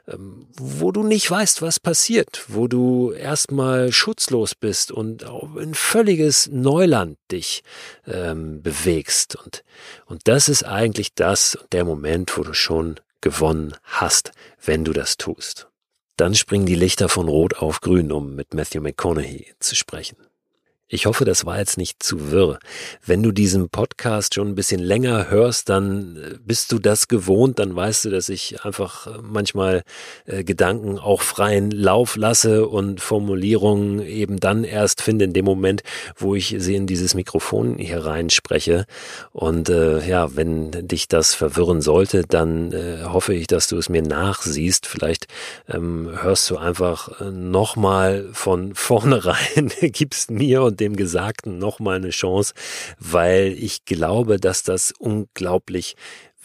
ähm, 0.08 0.48
wo 0.58 0.94
du 0.94 1.04
nicht 1.04 1.30
weißt, 1.30 1.62
was 1.62 1.82
passiert, 1.82 2.46
wo 2.48 2.68
du 2.68 3.12
erstmal 3.12 3.92
schutzlos 3.92 4.56
bist 4.56 4.92
und 4.92 5.26
in 5.60 5.74
völliges 5.74 6.48
Neuland 6.50 7.18
dich 7.30 7.64
ähm, 8.08 8.62
bewegst. 8.62 9.36
Und, 9.36 9.64
und 10.06 10.22
das 10.30 10.48
ist 10.48 10.64
eigentlich 10.64 11.14
das, 11.14 11.58
der 11.74 11.84
Moment, 11.84 12.38
wo 12.38 12.44
du 12.44 12.54
schon 12.54 13.00
gewonnen 13.20 13.76
hast, 13.84 14.32
wenn 14.64 14.86
du 14.86 14.94
das 14.94 15.18
tust. 15.18 15.68
Dann 16.16 16.34
springen 16.34 16.66
die 16.66 16.76
Lichter 16.76 17.10
von 17.10 17.28
Rot 17.28 17.58
auf 17.58 17.82
Grün, 17.82 18.12
um 18.12 18.36
mit 18.36 18.54
Matthew 18.54 18.82
McConaughey 18.82 19.54
zu 19.60 19.76
sprechen. 19.76 20.27
Ich 20.89 21.06
hoffe, 21.06 21.26
das 21.26 21.45
war 21.45 21.60
jetzt 21.60 21.78
nicht 21.78 22.02
zu 22.02 22.32
wirr. 22.32 22.60
Wenn 23.06 23.21
du 23.21 23.34
diesen 23.34 23.67
Podcast 23.67 24.36
schon 24.36 24.47
ein 24.47 24.56
bisschen 24.56 24.80
länger 24.80 25.30
hörst, 25.30 25.67
dann 25.67 26.15
äh, 26.15 26.36
bist 26.41 26.71
du 26.71 26.80
das 26.80 27.10
gewohnt, 27.10 27.60
dann 27.60 27.76
weißt 27.76 28.06
du, 28.06 28.10
dass 28.10 28.30
ich 28.30 28.63
einfach 28.63 29.06
äh, 29.08 29.19
manchmal 29.21 29.84
äh, 30.28 30.45
Gedanken 30.45 30.97
auch 30.97 31.21
freien 31.21 31.71
Lauf 31.71 32.15
lasse 32.15 32.69
und 32.69 33.02
Formulierungen 33.02 34.00
eben 34.02 34.39
dann 34.39 34.63
erst 34.63 35.02
finde 35.02 35.26
in 35.26 35.34
dem 35.34 35.43
Moment, 35.43 35.84
wo 36.15 36.36
ich 36.36 36.56
sie 36.58 36.76
in 36.76 36.88
dieses 36.88 37.15
Mikrofon 37.15 37.78
hier 37.78 38.06
reinspreche. 38.06 38.86
Und 39.34 39.67
äh, 39.67 40.08
ja, 40.08 40.38
wenn 40.38 40.71
dich 40.71 41.10
das 41.10 41.34
verwirren 41.34 41.82
sollte, 41.82 42.23
dann 42.26 42.71
äh, 42.71 43.04
hoffe 43.04 43.34
ich, 43.34 43.47
dass 43.47 43.67
du 43.67 43.78
es 43.78 43.89
mir 43.89 44.04
nachsiehst. 44.04 44.86
Vielleicht 44.86 45.28
ähm, 45.67 46.12
hörst 46.21 46.50
du 46.50 46.56
einfach 46.56 47.19
äh, 47.19 47.30
nochmal 47.30 48.30
von 48.32 48.73
vornherein, 48.73 49.69
gibst 49.82 50.32
mir 50.32 50.63
und 50.63 50.77
dem 50.80 50.96
Gesagten 50.96 51.58
nochmal 51.58 51.98
eine 51.98 52.10
Chance, 52.10 52.54
weil 53.00 53.54
ich 53.58 53.86
glaube, 53.86 54.40
dass 54.40 54.63
das 54.63 54.94
unglaublich 54.98 55.96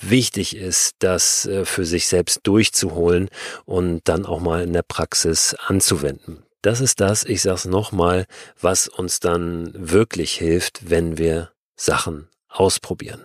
wichtig 0.01 0.57
ist, 0.57 0.97
das 0.99 1.47
äh, 1.47 1.65
für 1.65 1.85
sich 1.85 2.09
selbst 2.09 2.41
durchzuholen 2.43 3.29
und 3.65 4.03
dann 4.05 4.27
auch 4.27 4.41
mal 4.41 4.63
in 4.63 4.73
der 4.73 4.83
Praxis 4.83 5.55
anzuwenden. 5.67 6.43
Das 6.63 6.81
ist 6.81 7.01
das, 7.01 7.25
ich 7.25 7.43
sag's 7.43 7.65
nochmal, 7.65 8.27
was 8.61 8.89
uns 8.89 9.21
dann 9.21 9.73
wirklich 9.75 10.35
hilft, 10.35 10.91
wenn 10.91 11.19
wir 11.19 11.51
Sachen 11.77 12.29
ausprobieren. 12.53 13.23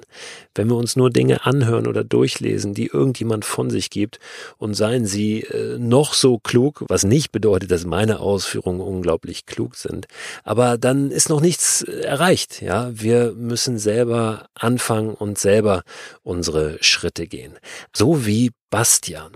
Wenn 0.56 0.70
wir 0.70 0.76
uns 0.76 0.96
nur 0.96 1.10
Dinge 1.10 1.46
anhören 1.46 1.88
oder 1.88 2.04
durchlesen, 2.04 2.74
die 2.74 2.88
irgendjemand 2.88 3.46
von 3.46 3.70
sich 3.70 3.90
gibt 3.90 4.20
und 4.58 4.74
seien 4.74 5.06
sie 5.06 5.42
äh, 5.42 5.78
noch 5.78 6.14
so 6.14 6.40
klug, 6.40 6.84
was 6.88 7.04
nicht 7.04 7.32
bedeutet, 7.32 7.72
dass 7.72 7.86
meine 7.86 8.20
Ausführungen 8.20 8.82
unglaublich 8.82 9.46
klug 9.46 9.76
sind, 9.76 10.08
aber 10.44 10.78
dann 10.78 11.12
ist 11.12 11.30
noch 11.30 11.42
nichts 11.42 11.84
äh, 11.84 12.02
erreicht, 12.02 12.62
ja? 12.62 12.90
Wir 12.94 13.34
müssen 13.34 13.78
selber 13.78 14.48
anfangen 14.56 15.14
und 15.14 15.38
selber 15.38 15.84
unsere 16.24 16.78
Schritte 16.82 17.28
gehen. 17.28 17.54
So 17.94 18.26
wie 18.26 18.52
Bastian. 18.70 19.32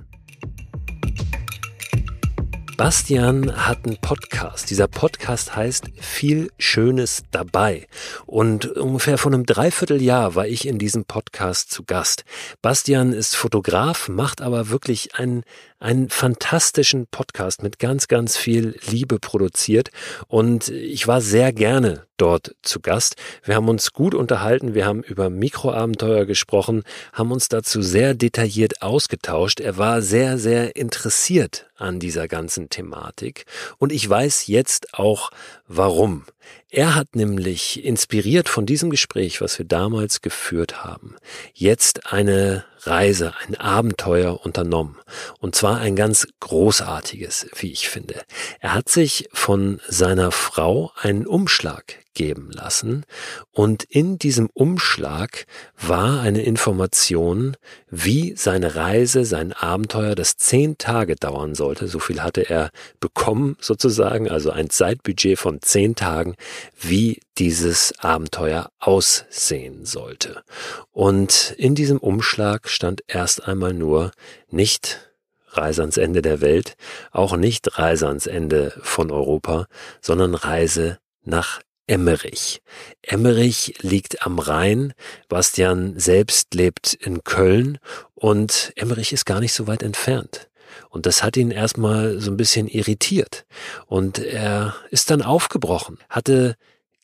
Bastian 2.83 3.67
hat 3.67 3.85
einen 3.85 3.97
Podcast. 3.97 4.71
Dieser 4.71 4.87
Podcast 4.87 5.55
heißt 5.55 5.91
Viel 5.99 6.49
Schönes 6.57 7.21
dabei. 7.29 7.85
Und 8.25 8.65
ungefähr 8.65 9.19
vor 9.19 9.31
einem 9.31 9.45
Dreivierteljahr 9.45 10.33
war 10.33 10.47
ich 10.47 10.67
in 10.67 10.79
diesem 10.79 11.05
Podcast 11.05 11.69
zu 11.69 11.83
Gast. 11.83 12.25
Bastian 12.63 13.13
ist 13.13 13.35
Fotograf, 13.35 14.09
macht 14.09 14.41
aber 14.41 14.69
wirklich 14.69 15.13
einen 15.13 15.43
einen 15.81 16.09
fantastischen 16.09 17.07
Podcast 17.07 17.63
mit 17.63 17.79
ganz, 17.79 18.07
ganz 18.07 18.37
viel 18.37 18.79
Liebe 18.87 19.19
produziert 19.19 19.89
und 20.27 20.69
ich 20.69 21.07
war 21.07 21.21
sehr 21.21 21.53
gerne 21.53 22.05
dort 22.21 22.55
zu 22.61 22.79
Gast. 22.79 23.15
Wir 23.43 23.55
haben 23.55 23.67
uns 23.67 23.93
gut 23.93 24.13
unterhalten, 24.13 24.75
wir 24.75 24.85
haben 24.85 25.01
über 25.01 25.29
Mikroabenteuer 25.31 26.25
gesprochen, 26.25 26.83
haben 27.13 27.31
uns 27.31 27.49
dazu 27.49 27.81
sehr 27.81 28.13
detailliert 28.13 28.83
ausgetauscht. 28.83 29.59
Er 29.59 29.77
war 29.77 30.03
sehr, 30.03 30.37
sehr 30.37 30.75
interessiert 30.75 31.67
an 31.77 31.99
dieser 31.99 32.27
ganzen 32.27 32.69
Thematik 32.69 33.45
und 33.79 33.91
ich 33.91 34.07
weiß 34.07 34.45
jetzt 34.45 34.93
auch 34.93 35.31
warum. 35.77 36.25
Er 36.69 36.95
hat 36.95 37.15
nämlich 37.15 37.83
inspiriert 37.83 38.49
von 38.49 38.65
diesem 38.65 38.89
Gespräch, 38.89 39.41
was 39.41 39.57
wir 39.57 39.65
damals 39.65 40.21
geführt 40.21 40.83
haben, 40.83 41.15
jetzt 41.53 42.11
eine 42.11 42.65
Reise, 42.83 43.33
ein 43.45 43.55
Abenteuer 43.55 44.43
unternommen. 44.43 44.97
Und 45.39 45.55
zwar 45.55 45.79
ein 45.79 45.95
ganz 45.95 46.27
großartiges, 46.39 47.47
wie 47.55 47.71
ich 47.71 47.89
finde. 47.89 48.21
Er 48.59 48.73
hat 48.73 48.89
sich 48.89 49.29
von 49.33 49.79
seiner 49.87 50.31
Frau 50.31 50.91
einen 50.95 51.27
Umschlag 51.27 51.99
geben 52.13 52.51
lassen 52.51 53.05
und 53.51 53.83
in 53.83 54.17
diesem 54.17 54.49
Umschlag 54.53 55.45
war 55.79 56.19
eine 56.19 56.41
Information, 56.41 57.55
wie 57.89 58.33
seine 58.35 58.75
Reise, 58.75 59.23
sein 59.23 59.53
Abenteuer, 59.53 60.13
das 60.15 60.35
zehn 60.35 60.77
Tage 60.77 61.15
dauern 61.15 61.55
sollte. 61.55 61.87
So 61.87 61.99
viel 61.99 62.21
hatte 62.21 62.49
er 62.49 62.71
bekommen 62.99 63.55
sozusagen, 63.61 64.29
also 64.29 64.51
ein 64.51 64.69
Zeitbudget 64.69 65.39
von 65.39 65.60
zehn 65.61 65.95
Tagen, 65.95 66.35
wie 66.79 67.21
dieses 67.37 67.93
Abenteuer 67.99 68.71
aussehen 68.79 69.85
sollte. 69.85 70.43
Und 70.91 71.55
in 71.57 71.75
diesem 71.75 71.97
Umschlag 71.97 72.69
stand 72.69 73.03
erst 73.07 73.47
einmal 73.47 73.73
nur 73.73 74.11
nicht 74.49 75.11
Reise 75.47 75.81
ans 75.81 75.97
Ende 75.97 76.21
der 76.21 76.41
Welt, 76.41 76.75
auch 77.11 77.35
nicht 77.35 77.77
Reise 77.77 78.07
ans 78.07 78.27
Ende 78.27 78.73
von 78.81 79.11
Europa, 79.11 79.67
sondern 80.01 80.35
Reise 80.35 80.99
nach 81.23 81.61
Emmerich. 81.87 82.61
Emmerich 83.01 83.75
liegt 83.81 84.25
am 84.25 84.39
Rhein. 84.39 84.93
Bastian 85.27 85.99
selbst 85.99 86.53
lebt 86.53 86.93
in 86.93 87.23
Köln 87.23 87.79
und 88.15 88.71
Emmerich 88.75 89.11
ist 89.11 89.25
gar 89.25 89.41
nicht 89.41 89.53
so 89.53 89.67
weit 89.67 89.83
entfernt. 89.83 90.47
Und 90.89 91.05
das 91.05 91.23
hat 91.23 91.37
ihn 91.37 91.51
erstmal 91.51 92.19
so 92.19 92.31
ein 92.31 92.37
bisschen 92.37 92.67
irritiert. 92.67 93.45
Und 93.87 94.19
er 94.19 94.75
ist 94.89 95.11
dann 95.11 95.21
aufgebrochen, 95.21 95.97
hatte 96.09 96.55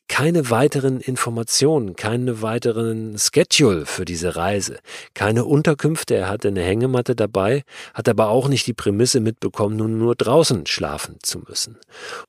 keine 0.08 0.50
weiteren 0.50 1.00
Informationen, 1.00 1.94
keine 1.94 2.42
weiteren 2.42 3.16
Schedule 3.18 3.86
für 3.86 4.04
diese 4.04 4.36
Reise, 4.36 4.78
keine 5.14 5.44
Unterkünfte. 5.44 6.16
Er 6.16 6.28
hatte 6.28 6.48
eine 6.48 6.62
Hängematte 6.62 7.14
dabei, 7.14 7.62
hat 7.94 8.08
aber 8.08 8.28
auch 8.30 8.48
nicht 8.48 8.66
die 8.66 8.72
Prämisse 8.72 9.20
mitbekommen, 9.20 9.76
nun 9.76 9.98
nur 9.98 10.16
draußen 10.16 10.66
schlafen 10.66 11.18
zu 11.22 11.40
müssen. 11.40 11.78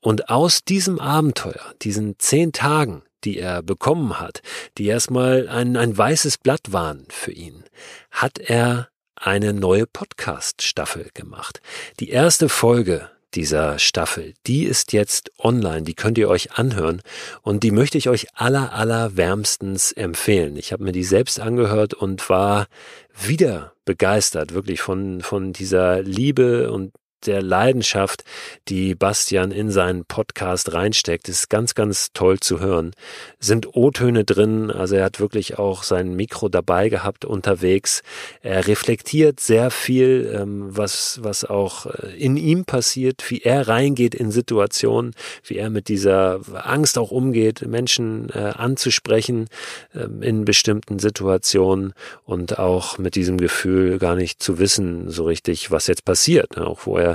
Und 0.00 0.28
aus 0.28 0.62
diesem 0.62 1.00
Abenteuer, 1.00 1.74
diesen 1.82 2.18
zehn 2.18 2.52
Tagen, 2.52 3.02
die 3.24 3.38
er 3.38 3.62
bekommen 3.62 4.20
hat, 4.20 4.42
die 4.78 4.86
erstmal 4.86 5.48
ein, 5.48 5.76
ein 5.76 5.96
weißes 5.96 6.38
Blatt 6.38 6.72
waren 6.72 7.06
für 7.08 7.32
ihn, 7.32 7.64
hat 8.10 8.38
er 8.38 8.88
eine 9.20 9.52
neue 9.52 9.86
Podcast-Staffel 9.86 11.10
gemacht. 11.12 11.60
Die 12.00 12.08
erste 12.08 12.48
Folge 12.48 13.10
dieser 13.34 13.78
Staffel, 13.78 14.34
die 14.46 14.64
ist 14.64 14.92
jetzt 14.92 15.30
online, 15.38 15.82
die 15.82 15.94
könnt 15.94 16.18
ihr 16.18 16.28
euch 16.28 16.52
anhören 16.52 17.00
und 17.42 17.62
die 17.62 17.70
möchte 17.70 17.96
ich 17.96 18.08
euch 18.08 18.26
aller, 18.34 18.72
aller 18.72 19.16
wärmstens 19.16 19.92
empfehlen. 19.92 20.56
Ich 20.56 20.72
habe 20.72 20.82
mir 20.82 20.92
die 20.92 21.04
selbst 21.04 21.38
angehört 21.38 21.94
und 21.94 22.28
war 22.28 22.66
wieder 23.14 23.74
begeistert, 23.84 24.54
wirklich 24.54 24.80
von, 24.80 25.20
von 25.20 25.52
dieser 25.52 26.02
Liebe 26.02 26.72
und 26.72 26.92
der 27.26 27.42
Leidenschaft, 27.42 28.24
die 28.68 28.94
Bastian 28.94 29.50
in 29.50 29.70
seinen 29.70 30.04
Podcast 30.04 30.72
reinsteckt, 30.72 31.28
ist 31.28 31.50
ganz, 31.50 31.74
ganz 31.74 32.12
toll 32.12 32.40
zu 32.40 32.60
hören. 32.60 32.92
Sind 33.38 33.74
O-Töne 33.74 34.24
drin, 34.24 34.70
also 34.70 34.96
er 34.96 35.04
hat 35.04 35.20
wirklich 35.20 35.58
auch 35.58 35.82
sein 35.82 36.14
Mikro 36.14 36.48
dabei 36.48 36.88
gehabt 36.88 37.24
unterwegs. 37.24 38.02
Er 38.42 38.66
reflektiert 38.66 39.40
sehr 39.40 39.70
viel, 39.70 40.32
ähm, 40.34 40.76
was, 40.76 41.20
was 41.22 41.44
auch 41.44 41.86
äh, 41.86 42.16
in 42.16 42.36
ihm 42.36 42.64
passiert, 42.64 43.30
wie 43.30 43.40
er 43.42 43.68
reingeht 43.68 44.14
in 44.14 44.30
Situationen, 44.30 45.12
wie 45.44 45.56
er 45.56 45.70
mit 45.70 45.88
dieser 45.88 46.40
Angst 46.54 46.98
auch 46.98 47.10
umgeht, 47.10 47.66
Menschen 47.66 48.30
äh, 48.30 48.52
anzusprechen 48.56 49.48
äh, 49.94 50.06
in 50.26 50.44
bestimmten 50.44 50.98
Situationen 50.98 51.92
und 52.24 52.58
auch 52.58 52.98
mit 52.98 53.14
diesem 53.14 53.38
Gefühl 53.38 53.98
gar 53.98 54.16
nicht 54.16 54.42
zu 54.42 54.58
wissen 54.58 55.10
so 55.10 55.24
richtig, 55.24 55.70
was 55.70 55.86
jetzt 55.86 56.04
passiert, 56.04 56.56
ne? 56.56 56.66
auch 56.66 56.86
wo 56.86 56.96
er 56.96 57.09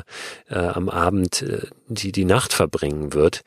äh, 0.50 0.56
am 0.56 0.90
Abend 0.90 1.42
äh, 1.42 1.68
die, 1.88 2.12
die 2.12 2.26
Nacht 2.26 2.54
verbringen 2.54 3.14
wird. 3.14 3.42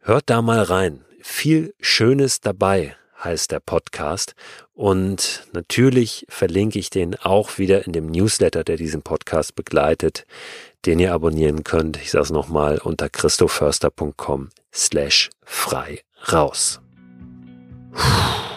Hört 0.00 0.24
da 0.30 0.42
mal 0.42 0.62
rein. 0.62 1.04
Viel 1.22 1.74
Schönes 1.80 2.40
dabei 2.40 2.96
heißt 3.22 3.50
der 3.50 3.60
Podcast. 3.60 4.34
Und 4.74 5.46
natürlich 5.52 6.26
verlinke 6.28 6.78
ich 6.78 6.90
den 6.90 7.16
auch 7.16 7.58
wieder 7.58 7.86
in 7.86 7.92
dem 7.92 8.06
Newsletter, 8.06 8.64
der 8.64 8.76
diesen 8.76 9.02
Podcast 9.02 9.54
begleitet, 9.54 10.26
den 10.86 10.98
ihr 10.98 11.12
abonnieren 11.12 11.64
könnt. 11.64 11.98
Ich 11.98 12.10
sage 12.10 12.24
es 12.24 12.30
nochmal 12.30 12.78
unter 12.78 13.08
christoförster.com 13.08 14.48
slash 14.72 15.30
frei 15.44 16.00
raus. 16.32 16.80
Puh. 17.92 18.49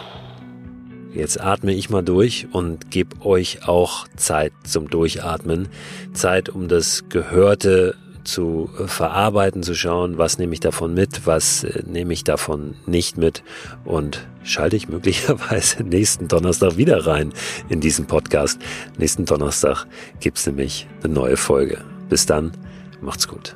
Jetzt 1.14 1.40
atme 1.40 1.72
ich 1.72 1.90
mal 1.90 2.02
durch 2.02 2.48
und 2.50 2.90
gebe 2.90 3.24
euch 3.24 3.68
auch 3.68 4.08
Zeit 4.16 4.52
zum 4.64 4.90
Durchatmen. 4.90 5.68
Zeit, 6.12 6.48
um 6.48 6.66
das 6.66 7.08
Gehörte 7.08 7.94
zu 8.24 8.68
verarbeiten, 8.86 9.62
zu 9.62 9.74
schauen, 9.74 10.18
was 10.18 10.38
nehme 10.38 10.54
ich 10.54 10.60
davon 10.60 10.92
mit, 10.92 11.26
was 11.26 11.62
äh, 11.62 11.82
nehme 11.86 12.12
ich 12.12 12.24
davon 12.24 12.74
nicht 12.86 13.16
mit 13.16 13.44
und 13.84 14.26
schalte 14.42 14.76
ich 14.76 14.88
möglicherweise 14.88 15.84
nächsten 15.84 16.26
Donnerstag 16.26 16.76
wieder 16.78 17.06
rein 17.06 17.32
in 17.68 17.80
diesen 17.80 18.06
Podcast. 18.06 18.58
Nächsten 18.98 19.24
Donnerstag 19.24 19.86
gibt's 20.20 20.46
nämlich 20.46 20.88
eine 21.04 21.12
neue 21.12 21.36
Folge. 21.36 21.82
Bis 22.08 22.26
dann, 22.26 22.52
macht's 23.00 23.28
gut. 23.28 23.54